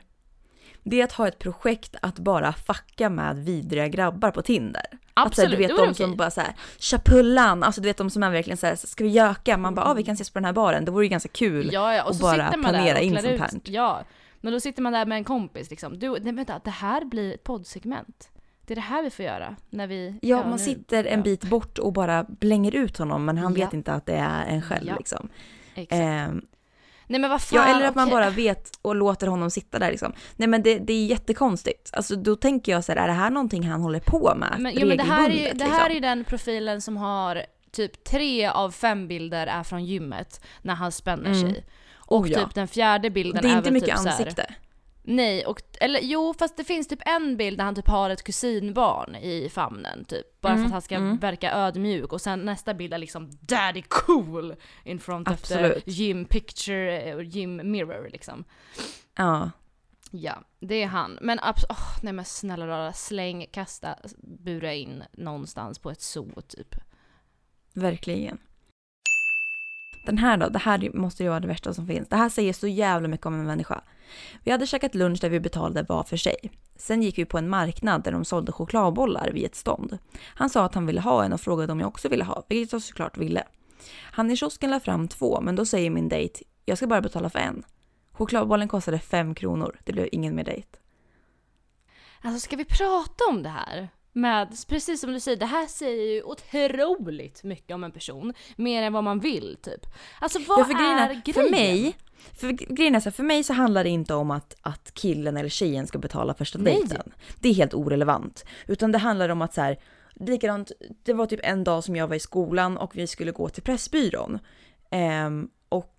[0.89, 4.83] Det är att ha ett projekt att bara fucka med vidriga grabbar på Tinder.
[5.13, 6.17] Att, så här, Absolut, du vet de som okej.
[6.17, 9.57] bara såhär, chapullan, alltså du vet de som är verkligen såhär, ska vi göka?
[9.57, 10.85] Man bara, ja vi kan ses på den här baren.
[10.85, 11.69] Det vore ju ganska kul.
[11.73, 13.49] Ja, ja, och så bara planera in sånt här.
[13.63, 14.03] Ja,
[14.41, 15.99] men då sitter man där med en kompis liksom.
[15.99, 18.29] Du, nej vänta, det här blir ett poddsegment.
[18.65, 20.19] Det är det här vi får göra när vi...
[20.21, 23.65] Ja, man nu- sitter en bit bort och bara blänger ut honom men han Ja.
[23.65, 25.29] vet inte att det är en själv liksom.
[25.75, 25.93] Exakt.
[26.01, 26.41] Ehm,
[27.07, 28.15] nej men vad fan, ja, eller att man okej.
[28.15, 30.13] bara vet och låter honom sitta där liksom.
[30.35, 31.89] Nej men det, det är jättekonstigt.
[31.93, 34.73] Alltså då tänker jag så här, är det här någonting han håller på med Men,
[34.75, 35.93] jo, men det här är ju det här är liksom?
[35.95, 37.41] ju den profilen som har
[37.71, 41.41] typ tre av fem bilder är från gymmet när han spänner Mm.
[41.53, 41.65] sig.
[41.95, 42.39] Och Oh, ja.
[42.39, 44.53] typ den fjärde bilden Det är är inte mycket typ så här- ansikte.
[45.09, 48.23] Nej, och, eller jo fast det finns typ en bild där han typ har ett
[48.23, 50.41] kusinbarn i famnen typ.
[50.41, 51.17] Bara för Mm, att han ska mm.
[51.17, 55.85] verka ödmjuk och sen nästa bild är liksom daddy cool in front of Absolut.
[55.85, 58.43] the gym picture eh, gym mirror liksom.
[59.15, 59.51] Ja.
[60.11, 61.17] Ja, det är han.
[61.21, 66.41] Men abs- åh, nej men snälla rara, släng, kasta, bura in någonstans på ett zoo
[66.41, 66.75] typ.
[67.73, 68.37] Verkligen.
[70.05, 72.09] Den här då, det här måste ju vara det värsta som finns.
[72.09, 73.81] Det här säger så jävla mycket om en människa.
[74.43, 76.35] Vi hade käkat lunch där vi betalade var för sig.
[76.75, 79.97] Sen gick vi på en marknad där de sålde chokladbollar vid ett stånd.
[80.23, 82.73] Han sa att han ville ha en och frågade om jag också ville ha, vilket
[82.73, 83.43] jag såklart ville.
[84.11, 87.29] Han i kiosken la fram två, men då säger min dejt, jag ska bara betala
[87.29, 87.63] för en.
[88.11, 90.67] Chokladbollen kostade fem kronor, det blev ingen mer dejt.
[92.21, 93.89] Alltså ska vi prata om det här?
[94.17, 98.33] Med, precis som du säger, det här säger ju otroligt mycket om en person.
[98.55, 99.85] Mer än vad man vill typ.
[100.19, 101.33] Alltså vad Ja, för grejen är är, grejen?
[101.33, 101.97] För mig,
[102.39, 105.37] för grejen är så här, för mig så handlar det inte om att, att killen
[105.37, 106.73] eller tjejen ska betala första Nej.
[106.73, 107.13] dejten.
[107.39, 108.45] Det är helt orelevant.
[108.67, 109.79] Utan det handlar om att så här,
[110.15, 110.71] likadant,
[111.03, 113.63] det var typ en dag som jag var i skolan och vi skulle gå till
[113.63, 114.39] Pressbyrån.
[114.91, 115.93] Ehm, och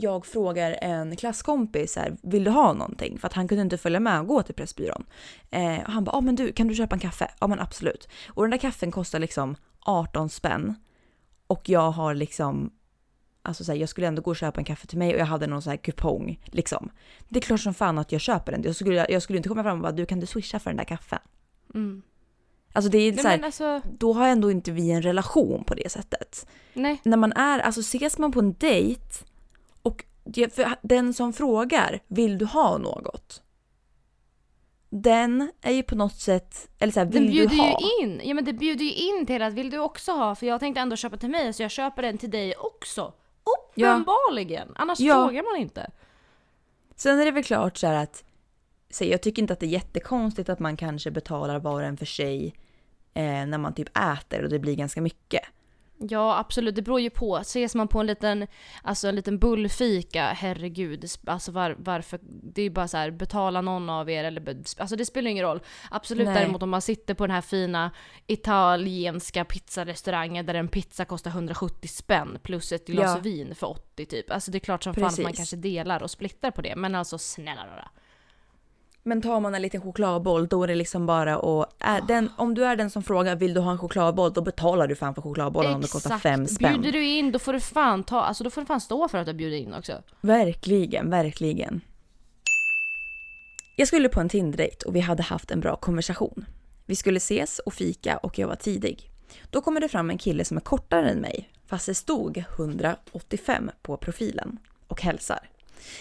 [0.00, 3.18] jag frågar en klasskompis här, vill du ha någonting?
[3.18, 5.04] För att han kunde inte följa med och gå till Pressbyrån.
[5.50, 7.30] Eh, och han bara, ja men du, kan du köpa en kaffe?
[7.40, 8.08] Ja men absolut.
[8.28, 10.74] Och den där kaffen kostar liksom 18 spänn.
[11.46, 12.70] Och jag har liksom,
[13.42, 15.26] alltså så här, jag skulle ändå gå och köpa en kaffe till mig och jag
[15.26, 16.90] hade någon så här kupong liksom.
[17.28, 18.62] Det är klart som fan att jag köper den.
[18.62, 20.76] Jag skulle, jag skulle inte komma fram och bara, du kan du swisha för den
[20.76, 21.18] där kaffen?
[21.74, 22.02] Mm.
[22.72, 25.74] Alltså det är Nej, så här, alltså, då har ändå inte vi en relation på
[25.74, 27.00] det sättet nej.
[27.04, 29.24] när man är, alltså ses man på en dejt
[30.54, 33.42] för den som frågar vill du ha något?
[34.92, 37.78] Den är ju på något sätt, eller så här, Den vill du bjuder ha?
[37.80, 38.20] ju in.
[38.24, 40.34] Ja men det bjuder ju in till att vill du också ha?
[40.34, 43.12] För jag tänkte ändå köpa till mig så jag köper den till dig också.
[43.76, 44.72] Uppenbarligen!
[44.76, 45.14] Annars Ja.
[45.14, 45.90] frågar man inte.
[46.96, 48.24] Sen är det väl klart så att,
[48.90, 51.96] så jag tycker inte att det är jättekonstigt att man kanske betalar var och en
[51.96, 52.54] för sig
[53.14, 55.42] eh, när man typ äter och det blir ganska mycket.
[56.08, 57.36] Ja absolut, det beror ju på.
[57.36, 58.46] Ses man på en liten,
[58.82, 61.04] alltså en liten bullfika, herregud.
[61.26, 62.20] Alltså var, varför?
[62.22, 65.44] Det är ju bara så här, betala någon av er eller alltså det spelar ingen
[65.44, 65.60] roll.
[65.90, 66.34] Absolut Nej.
[66.34, 67.90] däremot om man sitter på den här fina
[68.26, 73.20] italienska pizzarestaurangen där en pizza kostar 170 spänn plus ett glas Ja.
[73.20, 74.30] vin för 80 typ.
[74.30, 75.36] Alltså det är klart som fan att man Precis.
[75.36, 76.76] kanske delar och splittar på det.
[76.76, 77.90] Men alltså snälla rara.
[79.02, 82.54] Men tar man en liten chokladboll då är det liksom bara att, är den, om
[82.54, 85.22] du är den som frågar vill du ha en chokladboll då betalar du fan för
[85.22, 86.72] chokladbollen om det kostar fem spänn.
[86.80, 89.18] Bjuder du in då får du fan ta, alltså då får du fan stå för
[89.18, 89.92] att du bjuder in också.
[90.20, 91.80] Verkligen, verkligen.
[93.76, 96.44] Jag skulle på en Tinder-dejt och vi hade haft en bra konversation.
[96.86, 99.10] Vi skulle ses och fika och jag var tidig.
[99.50, 103.70] Då kommer det fram en kille som är kortare än mig, fast det stod 185
[103.82, 104.58] på profilen
[104.88, 105.48] och hälsar.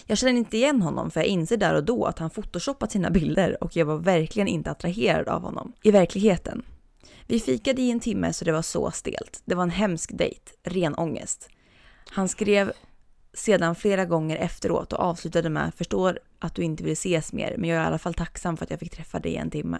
[0.06, 3.10] Jag känner inte igen honom för jag inser där och då att han photoshoppat sina
[3.10, 6.62] bilder och jag var verkligen inte attraherad av honom i verkligheten.
[7.28, 9.42] Vi fikade i en timme så det var så stelt.
[9.46, 11.50] Det var en hemsk dejt, ren ångest.
[12.10, 12.72] Han skrev
[13.34, 17.70] sedan flera gånger efteråt och avslutade med “Förstår att du inte vill ses mer, men
[17.70, 19.78] jag är i alla fall tacksam för att jag fick träffa dig i en timme”.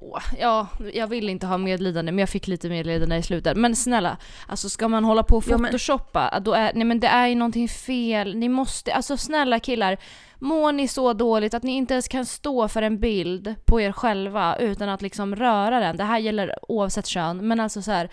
[0.00, 3.56] Åh, ja, jag vill inte ha medlidande men jag fick lite medlidande i slutet.
[3.56, 7.00] Men snälla, alltså ska man hålla på och Ja, men- photoshoppa, då är, nej men
[7.00, 8.36] det är ju någonting fel.
[8.36, 9.96] Ni måste, alltså snälla killar,
[10.38, 13.92] mår ni så dåligt att ni inte ens kan stå för en bild på er
[13.92, 15.96] själva utan att liksom röra den.
[15.96, 18.10] Det här gäller oavsett kön, men alltså så här.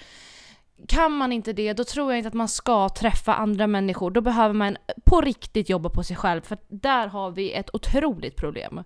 [0.88, 4.12] Kan man inte det, då tror jag inte att man ska träffa andra människor.
[4.12, 8.36] Då behöver man på riktigt jobba på sig själv, för där har vi ett otroligt
[8.36, 8.84] problem.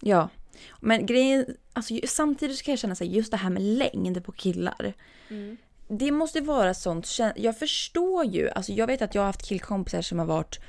[0.00, 0.28] Ja.
[0.80, 4.24] Men grejen, alltså samtidigt så kan jag känna så här, just det här med längd
[4.24, 4.94] på killar.
[5.88, 10.02] Det måste vara sånt, jag förstår ju, alltså jag vet att jag har haft killkompisar
[10.02, 10.60] som har varit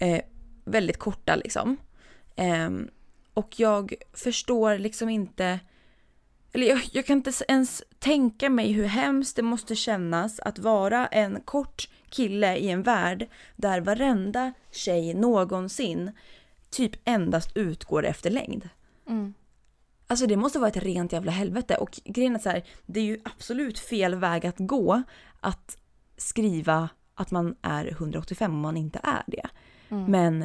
[0.00, 0.20] eh,
[0.64, 1.76] väldigt korta liksom.
[2.36, 2.88] Ehm,
[3.34, 5.60] och jag förstår liksom inte,
[6.52, 11.06] eller jag, jag kan inte ens tänka mig hur hemskt det måste kännas att vara
[11.06, 16.12] en kort kille i en värld där varenda tjej någonsin
[16.70, 18.68] typ endast utgår efter längd.
[20.06, 23.04] Alltså det måste vara ett rent jävla helvete och grejen är så här, det är
[23.04, 25.02] ju absolut fel väg att gå
[25.40, 25.76] att
[26.16, 29.48] skriva att man är 185 om man inte är det.
[29.88, 30.44] Men,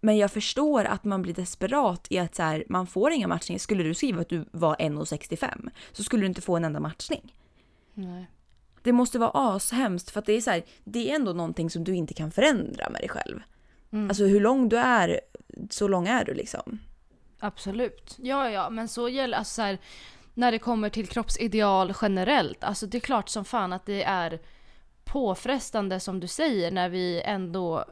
[0.00, 3.58] men jag förstår att man blir desperat i att så här, man får inga matchningar.
[3.58, 7.34] Skulle du skriva att du var 1,65 så skulle du inte få en enda matchning.
[7.94, 8.26] Nej.
[8.82, 11.84] Det måste vara ashemskt för att det är så här, det är ändå någonting som
[11.84, 13.40] du inte kan förändra med dig själv.
[14.08, 15.20] Alltså hur lång du är,
[15.70, 16.78] så lång är du liksom.
[17.44, 18.16] Absolut.
[18.18, 19.78] Ja, ja, men så gäller alltså så här,
[20.34, 22.64] när det kommer till kroppsideal generellt.
[22.64, 24.40] Alltså det är klart som fan att det är
[25.04, 27.84] påfrestande som du säger när vi ändå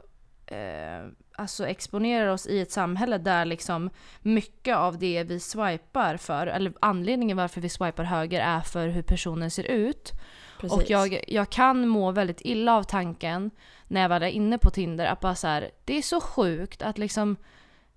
[0.45, 3.89] eh, alltså exponerar oss i ett samhälle där liksom
[4.21, 9.03] mycket av det vi swipar för, eller anledningen varför vi swipar höger är för hur
[9.03, 10.11] personen ser ut.
[10.59, 10.77] Precis.
[10.77, 13.51] Och jag, jag kan må väldigt illa av tanken
[13.87, 16.97] när jag är inne på Tinder att bara så här, det är så sjukt att
[16.97, 17.37] liksom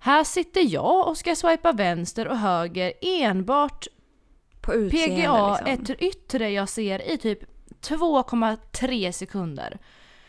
[0.05, 3.87] här sitter jag och ska swipa vänster och höger enbart
[4.61, 5.67] på utseende PGA, liksom.
[5.67, 7.39] ett yttre jag ser i typ
[7.81, 9.79] 2,3 sekunder.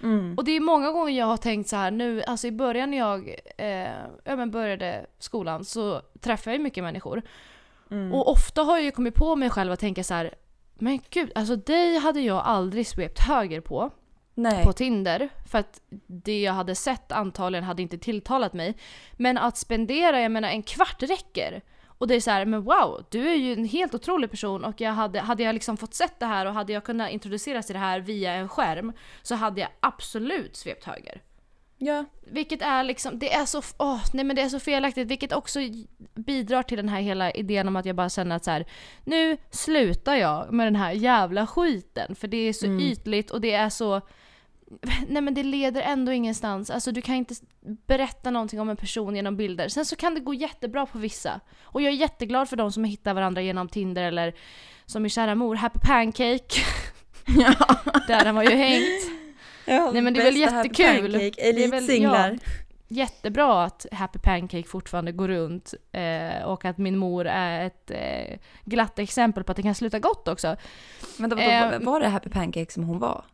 [0.04, 0.34] Mm.
[0.38, 2.98] Och det är många gånger jag har tänkt så här nu, alltså i början när
[2.98, 7.22] jag eh, men började skolan så träffade jag ju mycket människor.
[7.92, 8.14] Mm.
[8.14, 10.36] Och ofta har jag ju kommit på mig själv att tänka så här,
[10.74, 13.92] men gud, alltså dig hade jag aldrig svept höger på
[14.36, 14.64] Nej.
[14.64, 15.30] på Tinder.
[15.50, 18.78] För att det jag hade sett antagligen hade inte tilltalat mig.
[19.14, 21.62] Men att spendera, jag menar en kvart räcker.
[21.98, 24.82] Och det är så här, men wow, du är ju en helt otrolig person och
[24.82, 27.74] jag hade, hade jag liksom fått sett det här och hade jag kunnat introduceras till
[27.74, 31.22] det här via en skärm så hade jag absolut svept höger.
[31.78, 32.06] Ja.
[32.28, 35.60] Vilket är liksom, det är så, åh, nej men det är så felaktigt, vilket också
[36.14, 38.66] bidrar till den här hela idén om att jag bara känner att så här,
[39.04, 43.52] nu slutar jag med den här jävla skiten för det är så ytligt och det
[43.52, 44.02] är så,
[45.08, 46.70] nej men det leder ändå ingenstans.
[46.70, 47.36] Alltså du kan inte
[47.88, 49.70] berätta någonting om en person genom bilder.
[49.70, 51.40] Sen så kan det gå jättebra på vissa.
[51.64, 54.34] Och jag är jätteglad för de som hittar varandra genom Tinder eller
[54.86, 56.62] som min kära mor, Happy Pancake.
[58.08, 59.12] Där har man ju hängt.
[59.66, 61.16] ja Nej, men det är väl jättekul.
[61.38, 62.40] Elitsinglar.
[62.88, 68.38] jättebra att Happy Pancake fortfarande går runt eh, och att min mor är ett eh,
[68.64, 70.56] glatt exempel på att det kan sluta gott också.
[71.18, 73.26] Men då, då, Eh, var det Happy Pancake som hon var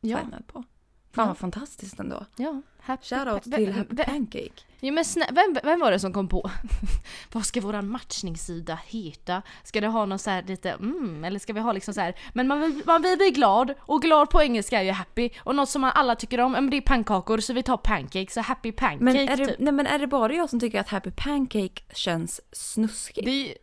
[0.00, 0.64] Ja, på?
[1.12, 1.26] Fan Ja.
[1.26, 2.26] vad fantastiskt ändå.
[2.36, 2.62] ja.
[2.82, 4.50] Happy Shoutout Pa- till Happy Pancake.
[4.80, 6.50] Jo, men snä- vem, vem var det som kom på?
[7.32, 9.42] Vad ska våran matchningssida heta?
[9.64, 12.14] Ska det ha någon så här lite mm, eller ska vi ha liksom så här
[12.34, 15.68] men man man vill bli glad och glad på engelska är ju happy och något
[15.68, 18.72] som man alla tycker om, men det är pannkakor så vi tar pancake, så happy
[18.72, 19.56] pancake Men är, det, typ.
[19.58, 23.24] nej, men är det bara jag som tycker att Happy Pancake känns snuskigt?
[23.26, 23.54] Det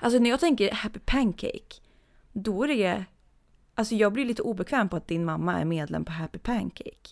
[0.00, 1.74] Alltså när jag tänker Happy Pancake,
[2.32, 3.04] då är det...
[3.78, 7.08] Alltså jag blir lite obekväm på att din mamma är medlem på Happy Pancake.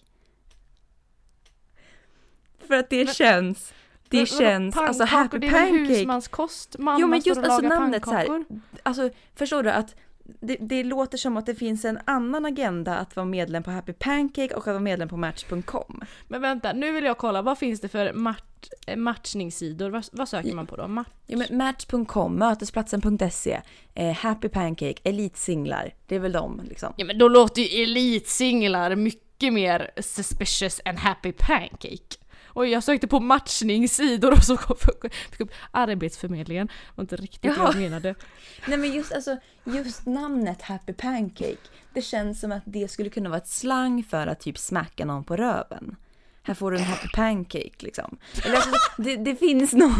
[2.58, 3.74] För att det känns...
[4.08, 4.76] Det Men känns...
[4.76, 5.94] Alltså Happy det är väl Pancake...
[5.94, 6.78] husmanskost?
[6.78, 8.44] Mamma Jo men just alltså lagar namnet så här.
[8.82, 9.94] Alltså förstår du att
[10.40, 13.92] det, det låter som att det finns en annan agenda att vara medlem på Happy
[13.92, 16.00] Pancake och att vara medlem på Match.com.
[16.28, 19.90] Men vänta, nu vill jag kolla, vad finns det för mat- eh, matchningssidor?
[19.90, 20.88] Vad, vad söker man på då?
[20.88, 21.08] Match?
[21.26, 23.60] Ja, Match.com, Mötesplatsen.se,
[23.94, 25.94] eh, Happy Pancake, Elitsinglar.
[26.06, 26.92] Det är väl de liksom.
[26.96, 32.16] Ja men då låter ju elitsinglar mycket mer suspicious än happy pancake.
[32.54, 34.76] Och jag sökte på matchningssidor och så kom
[35.30, 36.66] fick upp Arbetsförmedlingen.
[36.66, 37.56] Det var inte riktigt Jaha.
[37.58, 38.14] vad jag menade.
[38.66, 41.56] Nej men just, alltså, just namnet Happy Pancake,
[41.92, 45.24] det känns som att det skulle kunna vara ett slang för att typ smacka någon
[45.24, 45.96] på röven.
[46.46, 48.18] Här får du en Happy Pancake liksom.
[48.44, 49.92] Eller alltså, det, det finns nog,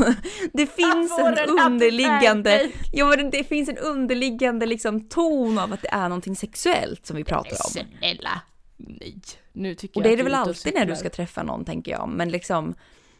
[0.52, 5.82] det finns en en underliggande, ja men det finns en underliggande liksom ton av att
[5.82, 7.86] det är någonting sexuellt som vi pratar om.
[7.98, 8.40] Snälla,
[8.76, 9.20] nej.
[9.54, 12.08] Nu tycker Och det är det väl alltid när du ska träffa någon tänker jag,
[12.08, 12.74] men liksom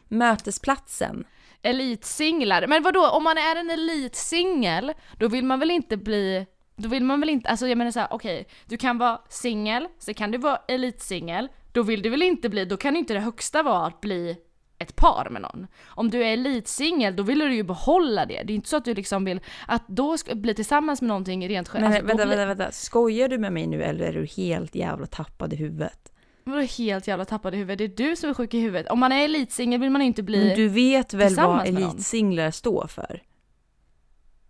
[0.07, 1.25] mötesplatsen.
[1.61, 2.67] elitsinglar.
[2.67, 6.45] Men vadå, om man är en elitsingel, då vill man väl inte bli
[6.77, 10.13] då vill man väl inte, alltså jag menar såhär, okej, du kan vara singel, så
[10.13, 13.63] kan du vara elitsingel, då vill du väl inte bli, då kan inte det högsta
[13.63, 14.37] vara att bli
[14.77, 15.67] ett par med någon.
[15.85, 18.43] Om du är elitsingel, då vill du ju behålla det.
[18.43, 21.49] Det är inte så att du liksom vill att då ska bli tillsammans med någonting
[21.49, 22.71] rent Men alltså, vänta, blir- vänta, vänta.
[22.71, 26.11] Skojar du med mig nu eller är du helt jävla tappad i huvudet?
[26.47, 27.77] Vadå helt jävla tappad i huvudet?
[27.77, 28.91] Det är du som är sjuk i huvudet.
[28.91, 30.47] Om man är elitsingel vill man inte bli...
[30.47, 33.23] Men du vet väl vad elitsinglar står för?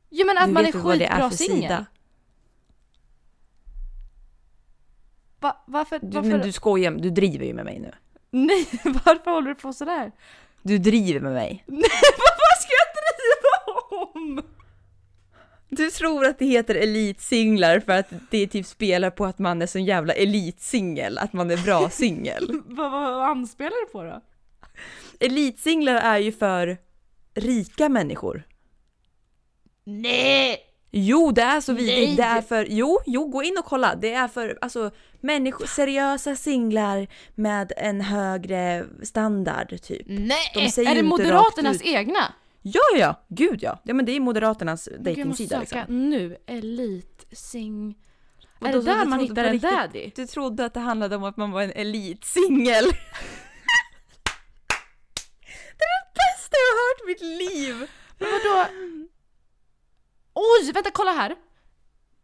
[0.09, 1.85] jo men att du man är skitbra singel.
[5.39, 7.91] Va, varför, Du, varför, men du skojar, du driver ju med mig nu.
[8.31, 10.11] nej varför håller du på sådär?
[10.61, 11.63] Du driver med mig.
[11.67, 14.41] Nej vad ska jag driva om?
[15.75, 19.67] Du tror att det heter elitsinglar för att det typ spelar på att man är
[19.67, 22.47] så jävla elitsingel, att man är bra singel.
[22.65, 24.21] Vad, vad, anspelar du på då?
[25.19, 26.77] Elitsinglar är ju för
[27.35, 28.43] rika människor.
[29.83, 30.57] Nej!
[30.91, 32.17] Jo, det är så vidrigt.
[32.17, 33.95] Det är för, jo, jo, gå in och kolla.
[33.95, 40.01] Det är för alltså människor, seriösa singlar med en högre standard typ.
[40.05, 40.51] Nej!
[40.53, 42.33] De är det Moderaternas egna?
[42.67, 43.79] Ja, ja, ja, gud ja.
[43.83, 46.09] Ja men det är Moderaternas Gud, jag måste dejtingsida söka liksom.
[46.09, 46.37] nu.
[46.47, 47.97] Elitsing...
[48.59, 50.11] Och Är det där man hittar en daddy?
[50.15, 52.83] Du trodde att det handlade om att man var en elitsingel.
[55.77, 57.89] det är det bästa jag har hört i mitt liv!
[58.19, 58.67] Men vadå?
[60.33, 61.35] Oj, vänta kolla här!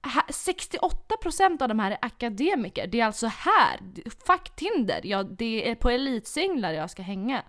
[0.02, 2.88] Här- 68% av de här är akademiker.
[2.88, 3.80] Det är alltså här,
[4.26, 7.44] fuck Tinder, ja, det är på elitsinglar jag ska hänga.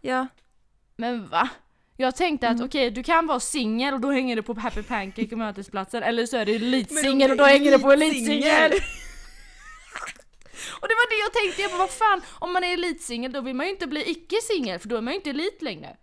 [0.00, 0.26] Ja.
[0.96, 1.48] Men va?
[2.00, 2.56] Jag tänkte Mm.
[2.56, 6.02] att okej, du kan vara singel och då hänger du på Happy Pancake och mötesplatsen,
[6.02, 8.72] eller så är du elitsingel och då hänger du på elitsingel!
[10.80, 13.40] Och det var det jag tänkte, jag bara vad fan, om man är elitsingel då
[13.40, 15.96] vill man ju inte bli icke-singel för då är man ju inte elit längre.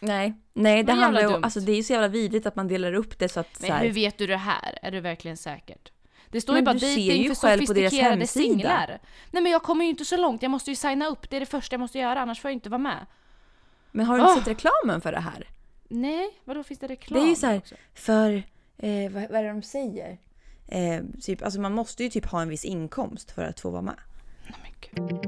[0.00, 2.68] Nej, nej det jävla handlar ju alltså det är ju så jävla vidrigt att man
[2.68, 4.78] delar upp det så att Men så hur vet du det här?
[4.82, 5.92] Är det verkligen säkert?
[6.28, 8.98] Det står Men ju bara ju för sofistikerade singlar.
[9.30, 11.40] Nej men jag kommer ju inte så långt, jag måste ju signa upp, det är
[11.40, 13.06] det första jag måste göra annars får jag inte vara med.
[13.96, 14.38] Men har du inte Åh.
[14.38, 15.48] sett reklamen för det här?
[15.88, 17.20] Nej, vadå finns det reklam?
[17.20, 17.74] Det är ju så här, också?
[17.94, 18.42] för,
[18.76, 20.18] eh, vad, vad är det de säger?
[20.68, 23.82] Eh, typ, alltså man måste ju typ ha en viss inkomst för att få vara
[23.82, 23.96] med.
[24.44, 25.20] Nej, men gud.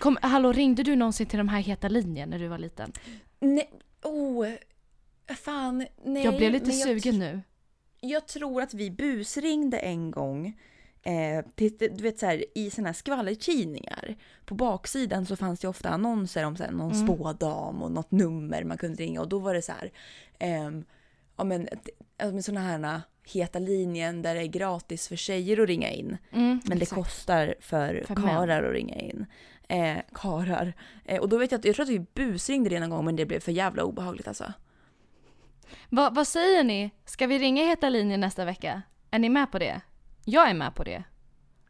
[0.00, 2.92] Kom, hallå, ringde du någonsin till de här heta linjen när du var liten?
[3.40, 3.70] Nej,
[4.02, 4.46] oh,
[5.36, 6.24] fan, nej.
[6.24, 7.40] jag blev lite men jag sugen nu.
[8.00, 10.58] Jag tror att vi busringde en gång.
[11.02, 11.44] Eh,
[11.78, 14.16] du vet så här, i såna här skvallertidningar.
[14.44, 17.06] På baksidan så fanns det ofta annonser om så här, någon Mm.
[17.06, 19.90] spådam och något nummer man kunde ringa och då var det så här.
[20.38, 20.84] ehm,
[21.36, 21.68] ja men,
[22.18, 26.16] men såna här heta linjen där det är gratis för tjejer att ringa in.
[26.32, 27.02] Mm, Men det exakt.
[27.02, 29.26] kostar för, För karar att ringa in.
[29.68, 30.72] Eh, karar.
[31.04, 33.16] Eh, och då vet jag att jag tror att vi busringde det någon gång men
[33.16, 34.52] det blev för jävla obehagligt alltså.
[35.88, 36.90] Va, vad säger ni?
[37.04, 38.82] Ska vi ringa Heta linjen nästa vecka?
[39.10, 39.80] Är ni med på det?
[40.24, 41.04] Jag är med på det.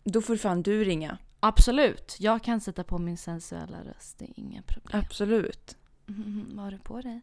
[0.04, 1.18] Då får fan du ringa.
[1.40, 2.16] Absolut.
[2.18, 5.00] Jag kan sätta på min sensuella röst, det är inga problem.
[5.04, 5.76] Absolut.
[6.08, 7.20] Mm, vad har du på dig?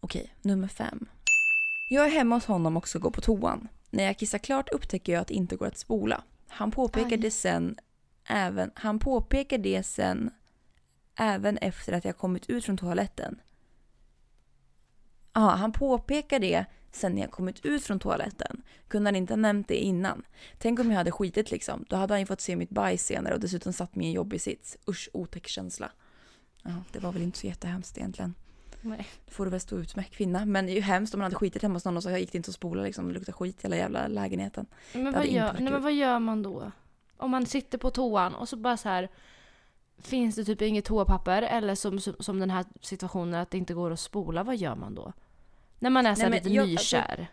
[0.00, 1.08] Okej, nummer fem.
[1.90, 3.68] Jag är hemma hos honom och ska gå på toan.
[3.90, 6.22] När jag kissar klart upptäcker jag att det inte går att spola.
[6.48, 7.16] Han påpekar Aj.
[7.16, 7.76] det sen
[8.24, 10.30] även, han påpekar det sen
[11.14, 13.40] även efter att jag kommit ut från toaletten.
[15.32, 16.64] Ja, han påpekar det
[16.96, 18.62] sen när jag kommit ut från toaletten.
[18.88, 20.22] Kunde han inte ha nämnt det innan?
[20.58, 21.84] Tänk om jag hade skitit liksom.
[21.88, 24.14] Då hade han ju fått se mitt bajs senare och dessutom satt mig i en
[24.14, 24.76] jobbig sits.
[24.88, 25.90] Usch, otäck känsla.
[26.62, 28.34] Ja, det var väl inte så jättehemskt egentligen.
[28.80, 29.06] Nej.
[29.24, 30.44] Det får du väl stå ut med kvinna.
[30.44, 32.32] Men det är ju hemskt om man hade skitit hemma hos någon och så gick
[32.32, 33.08] det inte att spola liksom.
[33.08, 34.66] Det luktar skit i hela jävla lägenheten.
[34.92, 36.72] Men vad, gör, nej, men vad gör man då?
[37.16, 39.08] Om man sitter på toan och så bara så här
[39.98, 43.74] finns det typ inget toapapper eller som, som, som den här situationen att det inte
[43.74, 45.12] går att spola, vad gör man då?
[45.86, 47.26] När man är så lite jag- nykär.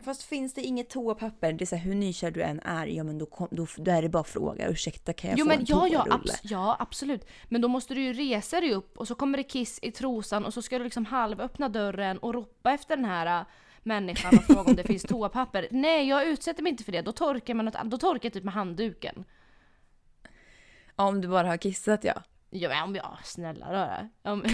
[0.00, 3.04] Fast finns det inget toapapper, det är så här, hur nykär du än är, ja
[3.04, 5.48] men då, kom, då, då är det bara att fråga ursäkta kan jag Jo få
[5.48, 7.28] men en ja, ja, abs- ja absolut.
[7.48, 10.44] Men då måste du ju resa dig upp och så kommer det kiss i trosan
[10.44, 13.46] och så ska du liksom halvöppna dörren och ropa efter den här äh,
[13.82, 15.68] människan och fråga om det finns toapapper.
[15.70, 17.76] Nej jag utsätter mig inte för det, då torkar man något.
[17.84, 19.24] Då torkar jag typ med handduken.
[20.96, 22.22] Ja, om du bara har kissat ja.
[22.50, 24.08] Ja men om jag, snälla röra.
[24.22, 24.44] Om,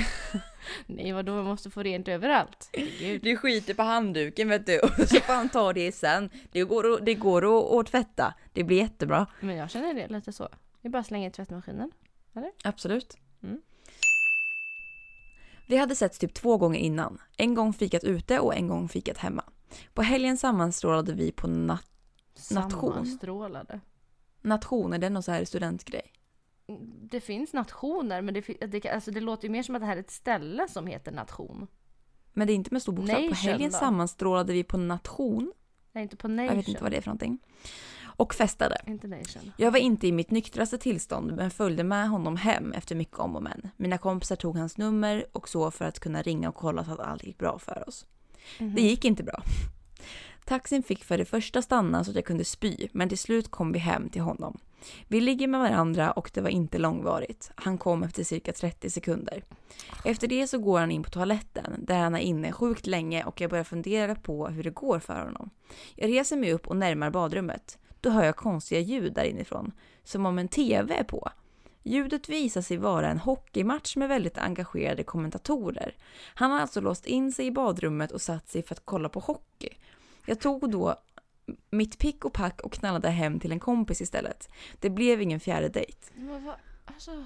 [0.86, 2.70] nej vadå, man måste få rent överallt.
[2.98, 3.22] Gud.
[3.22, 6.30] Du skiter på handduken vet du och så får han ta det sen.
[6.52, 8.34] Det går, att- det går att, tvätta.
[8.52, 9.26] Det blir jättebra.
[9.40, 10.48] Men jag känner det lite så.
[10.82, 11.90] Det är bara att slänga i tvättmaskinen.
[12.64, 13.16] Absolut.
[13.42, 13.60] Mm.
[15.68, 17.18] Vi hade setts typ två gånger innan.
[17.36, 19.44] En gång fikat ute och en gång fikat hemma.
[19.94, 21.84] På helgen sammanstrålade vi på nat-
[22.50, 22.70] Nation.
[22.92, 23.80] Sammanstrålade.
[24.42, 24.92] nation.
[24.92, 26.12] Är det någon så här studentgrej?
[27.10, 29.96] Det finns nationer men det, det, alltså det låter ju mer som att det här
[29.96, 31.66] är ett ställe som heter nation.
[32.32, 33.28] Men det är inte med stor bokstav.
[33.28, 33.78] På helgen då?
[33.78, 35.52] sammanstrålade vi på nation.
[35.92, 36.46] Nej, inte på nation.
[36.46, 37.38] Jag vet inte vad det är för någonting.
[38.16, 38.82] Och festade.
[38.86, 39.52] Inte nation.
[39.56, 43.36] Jag var inte i mitt nyktraste tillstånd men följde med honom hem efter mycket om
[43.36, 43.68] och men.
[43.76, 47.00] Mina kompisar tog hans nummer och så för att kunna ringa och kolla så att
[47.00, 48.06] allt gick bra för oss.
[48.58, 48.74] Mhm.
[48.74, 49.42] Det gick inte bra.
[50.44, 53.72] Taxin fick för det första stanna så att jag kunde spy, men till slut kom
[53.72, 54.58] vi hem till honom.
[55.08, 57.50] Vi ligger med varandra och det var inte långvarigt.
[57.54, 59.44] Han kom efter cirka 30 sekunder.
[60.04, 63.40] Efter det så går han in på toaletten där han är inne sjukt länge och
[63.40, 65.50] jag börjar fundera på hur det går för honom.
[65.94, 67.78] Jag reser mig upp och närmar badrummet.
[68.00, 69.72] Då hör jag konstiga ljud där inifrån,
[70.04, 71.30] som om en TV är på.
[71.82, 75.94] Ljudet visar sig vara en hockeymatch med väldigt engagerade kommentatorer.
[76.34, 79.20] Han har alltså låst in sig i badrummet och satt sig för att kolla på
[79.20, 79.68] hockey.
[80.26, 80.94] Jag tog då
[81.70, 84.48] mitt pick och pack och knallade hem till en kompis istället.
[84.80, 85.98] Det blev ingen fjärde dejt.
[86.14, 87.24] Men vad, alltså,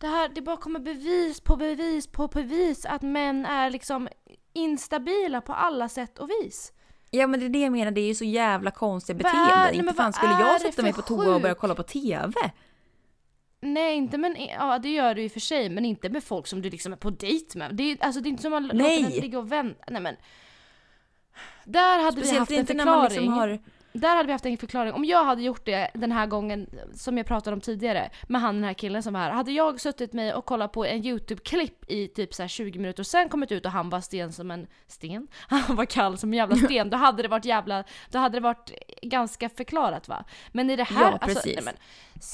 [0.00, 4.08] det här, det bara kommer bevis på bevis på bevis att män är liksom
[4.52, 6.72] instabila på alla sätt och vis.
[7.10, 9.32] Ja men det är det jag menar, det är ju så jävla konstiga Vad är-
[9.32, 9.66] beteenden.
[9.66, 12.32] nej, Inte fan skulle är jag sätta mig på toa och börja kolla på TV.
[13.60, 16.46] Nej, inte men ja det gör du i och för sig, men inte med folk
[16.46, 17.74] som du liksom är på dejt med.
[17.74, 19.00] Det är, alltså, det är inte som att man Nej.
[19.02, 19.84] låter den ligga och vänta.
[19.88, 20.16] Nej men.
[21.64, 23.02] Där hade vi Speciellt haft en man förklaring.
[23.02, 23.58] liksom har...
[23.92, 24.92] Där hade vi haft en förklaring.
[24.92, 28.54] Om jag hade gjort det den här gången, som jag pratade om tidigare, med han
[28.54, 29.30] den här killen som var här.
[29.30, 33.02] Hade jag suttit med och kollat på en YouTube-klipp i typ så här 20 minuter
[33.02, 36.32] och sen kommit ut och han var sten som en sten, han var kall som
[36.32, 38.70] en jävla sten, då hade det varit jävla, då hade det varit
[39.02, 40.24] ganska förklarat va.
[40.52, 41.74] Men i det här, Ja, alltså, nej,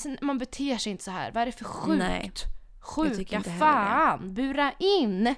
[0.05, 1.31] men, man beter sig inte så här.
[1.33, 1.99] vad är det för sjukt?
[1.99, 2.33] Nej,
[2.81, 5.35] Sjuka fan, bura in!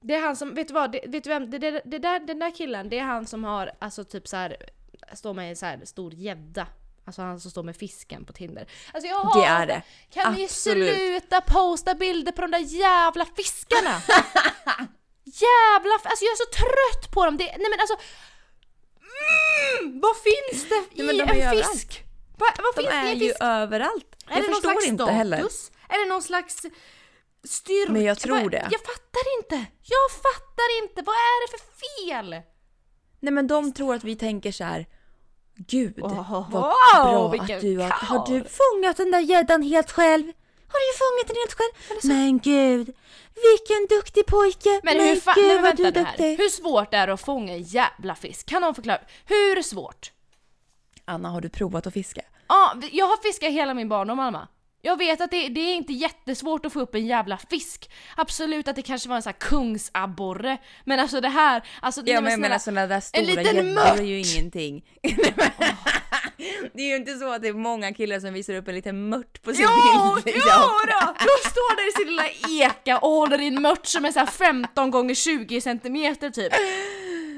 [0.00, 2.20] Det är han som, vet du vad, det, vet du vem, det, det, det där,
[2.20, 4.56] den där killen, det är han som har alltså typ så här
[5.14, 6.66] står med en så här stor gädda.
[7.04, 8.66] Alltså han som står med fisken på Tinder.
[8.92, 9.82] Alltså jag Det hatar- är det.
[10.10, 10.94] Kan vi Absolut.
[10.96, 13.90] sluta posta bilder på de där jävla fiskarna?
[15.24, 17.36] jävla, alltså jag är så trött på dem.
[17.36, 17.96] Det, nej men alltså,
[19.80, 21.72] mm, vad finns det Nej, i de är ju en överallt.
[21.72, 22.04] fisk?
[22.38, 23.36] Va, vad De finns det i är en ju fisk?
[23.42, 24.06] överallt.
[24.26, 25.16] Är Jag det någon förstår slags inte status?
[25.16, 25.38] heller.
[25.88, 26.62] Är det någon slags
[27.48, 27.92] styrka?
[27.92, 28.68] Men jag tror det.
[28.70, 29.70] Jag fattar inte!
[29.82, 31.02] Jag fattar inte!
[31.02, 32.42] Vad är det för fel?
[33.20, 34.86] Nej men de tror att vi tänker så här.
[35.54, 37.90] Gud, Ohoho, vad bra att du har...
[37.90, 40.32] Har karl." du fångat den där gäddan helt själv?
[40.72, 42.04] Har du fångat den helt själv?
[42.14, 42.94] Men gud,
[43.34, 44.80] vilken duktig pojke!
[44.82, 46.36] Men hur fan, gud men du vänta nu här.
[46.36, 48.46] Hur svårt är det att fånga en jävla fisk?
[48.46, 49.00] Kan någon förklara?
[49.24, 50.12] Hur svårt?
[51.04, 52.22] Anna, har du provat att fiska?
[52.48, 54.48] Ja, jag har fiskat hela min barndom Alma.
[54.82, 57.90] Jag vet att det, det är inte jättesvårt att få upp en jävla fisk.
[58.16, 60.58] Absolut att det kanske var en sån här kungsabborre.
[60.84, 64.18] Men alltså det här, alltså Ja men menar sådana där stora liten gäddor är ju
[64.18, 64.26] mört!
[64.36, 64.84] ingenting.
[66.74, 69.08] det är ju inte så att det är många killar som visar upp en liten
[69.08, 70.36] mört på sin Jo, bild.
[70.36, 70.42] jo
[70.86, 71.14] då!
[71.18, 74.18] De står där i sin lilla eka och håller i en mört som är så
[74.18, 76.52] här 15 gånger 20 centimeter typ.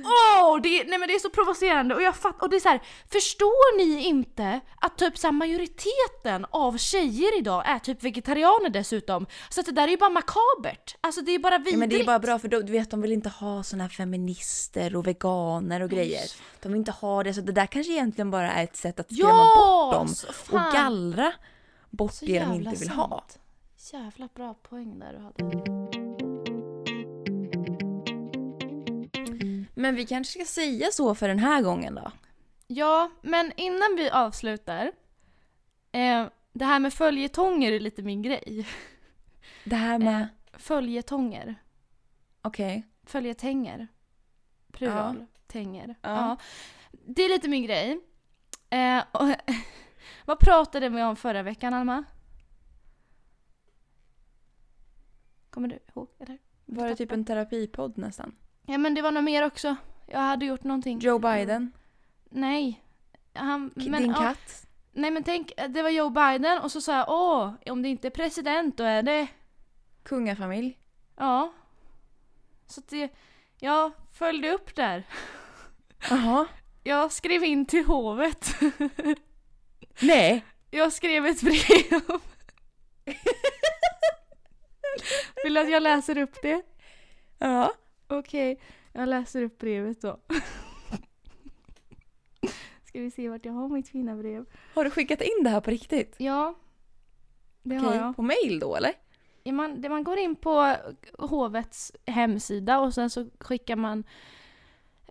[0.05, 2.69] Åh, det, nej men det är så provocerande och jag fattar, och det är så
[2.69, 2.81] här,
[3.13, 9.27] förstår ni inte att typ så här, majoriteten av tjejer idag är typ vegetarianer dessutom?
[9.49, 10.97] Så att det där är ju bara makabert.
[11.01, 11.73] Alltså det är bara vidrigt.
[11.73, 13.85] Ja, men det är bara bra för då, du vet de vill inte ha såna
[13.85, 16.25] här feminister och veganer och grejer.
[16.63, 19.13] De vill inte ha det så det där kanske egentligen bara är ett sätt att
[19.15, 20.09] skrämma Ja, bort dem
[20.59, 21.33] och gallra
[21.91, 22.93] bort Så det de inte vill sant.
[23.11, 23.25] ha.
[23.93, 26.10] Jävla bra poäng där du hade.
[29.81, 32.13] Men vi kanske ska säga så för den här gången då.
[32.67, 34.93] Ja, men innan vi avslutar.
[35.93, 38.67] Eh, det här med följetonger är lite min grej.
[39.65, 41.55] Det här med, Följetonger.
[42.43, 42.87] okej.
[43.03, 43.89] Följetänger.
[44.73, 45.27] Plural.
[45.47, 45.95] Tänger.
[46.03, 46.11] Ja.
[46.11, 46.37] Ja.
[46.91, 48.01] Det är lite min grej.
[48.71, 49.29] Eh, och,
[50.25, 52.05] vad pratade vi om förra veckan, Alma?
[55.51, 56.09] Kommer du ihåg?
[56.19, 56.39] Eller?
[56.65, 58.37] Var det typ en terapipodd nästan?
[58.71, 59.77] Ja, men det var nog mer också.
[60.07, 60.99] Jag hade gjort någonting.
[60.99, 61.73] Joe Biden,
[62.31, 62.83] Nej.
[63.35, 64.67] Han, K- men, din ja, katt.
[64.93, 68.09] Nej men tänk, det var Joe Biden och så sa jag åh, om det inte
[68.09, 69.29] är president då är det
[70.03, 70.79] Kungafamilj.
[71.17, 71.53] Ja.
[72.67, 73.09] Så att det,
[73.59, 75.05] jag följde upp där.
[76.11, 76.47] Jaha.
[76.83, 78.55] Jag skrev in till hovet.
[80.01, 80.45] Nej.
[80.71, 82.01] Jag skrev ett brev.
[85.45, 86.63] Vill du att jag läser upp det?
[87.39, 87.73] Ja.
[88.11, 88.61] Okej,
[88.93, 90.21] jag läser upp brevet då.
[92.85, 94.45] Ska vi se vart jag har mitt fina brev.
[94.75, 96.17] Har du skickat in det här på riktigt?
[96.19, 96.55] Ja,
[97.63, 98.17] det har Okej, jag.
[98.17, 98.93] På mail då eller?
[99.43, 100.77] Ja, man, det man går in på
[101.19, 104.05] hovets hemsida och sen så skickar man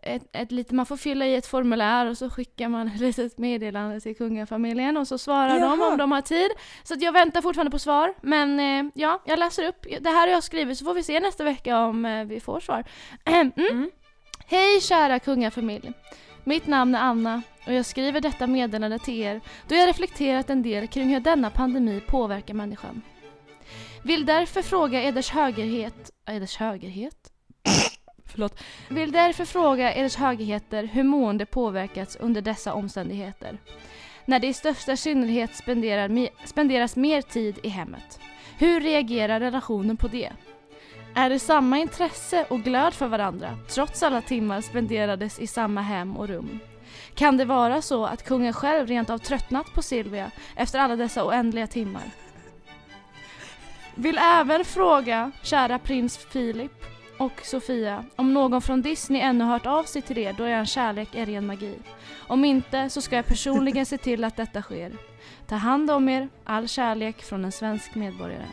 [0.02, 3.38] ett, ett lite, man får fylla i ett formulär och så skickar man ett litet
[3.38, 5.92] meddelande till kungafamiljen och så svarar de Jaha.
[5.92, 6.50] om de har tid.
[6.84, 8.14] Så att jag väntar fortfarande på svar.
[8.22, 9.86] Men eh, ja, jag läser upp.
[10.02, 12.60] Det här har jag skrivit så får vi se nästa vecka om eh, vi får
[12.60, 12.84] svar.
[13.26, 13.52] mm.
[13.58, 13.92] Mm.
[14.46, 15.94] Hej kära kungafamilj!
[16.44, 20.64] Mitt namn är Anna och jag skriver detta meddelande till er då jag reflekterat en
[20.64, 23.02] del kring hur denna pandemi påverkar människan.
[24.04, 26.12] Vill därför fråga eders högerhet...
[26.30, 27.32] Eders högerhet?
[28.32, 28.64] Förlåt.
[28.90, 33.58] Vill därför fråga eders Högheter hur mående påverkats under dessa omständigheter.
[34.26, 38.20] När det i största synnerhet spenderar me- spenderas mer tid i hemmet.
[38.58, 40.32] Hur reagerar relationen på det?
[41.16, 46.18] Är det samma intresse och glöd för varandra trots alla timmar spenderades i samma hem
[46.18, 46.60] och rum?
[47.16, 51.26] Kan det vara så att kungen själv rent av tröttnat på Silvia efter alla dessa
[51.26, 52.04] oändliga timmar?
[53.96, 56.72] Vill även fråga kära prins Philip
[57.20, 61.16] och Sofia om någon från Disney ännu hört av sig till er då er kärlek
[61.16, 61.76] är ren magi.
[62.28, 64.92] Om inte så ska jag personligen se till att detta sker.
[65.48, 68.48] Ta hand om er, all kärlek från en svensk medborgare.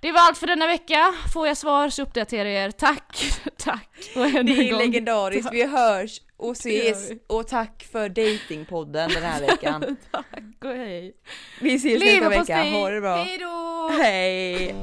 [0.00, 1.14] Det var allt för denna vecka.
[1.32, 2.70] Får jag svar så uppdaterar jag er.
[2.70, 3.22] Tack,
[3.56, 3.88] tack.
[4.16, 9.22] Och Det en är gång, legendariskt, vi hörs och ses och tack för datingpodden den
[9.22, 9.96] här veckan.
[10.10, 11.12] Tack och hej.
[11.60, 13.16] Vi ses nästa vecka, ha det bra.
[13.16, 13.90] Hej då!
[14.02, 14.74] Hej!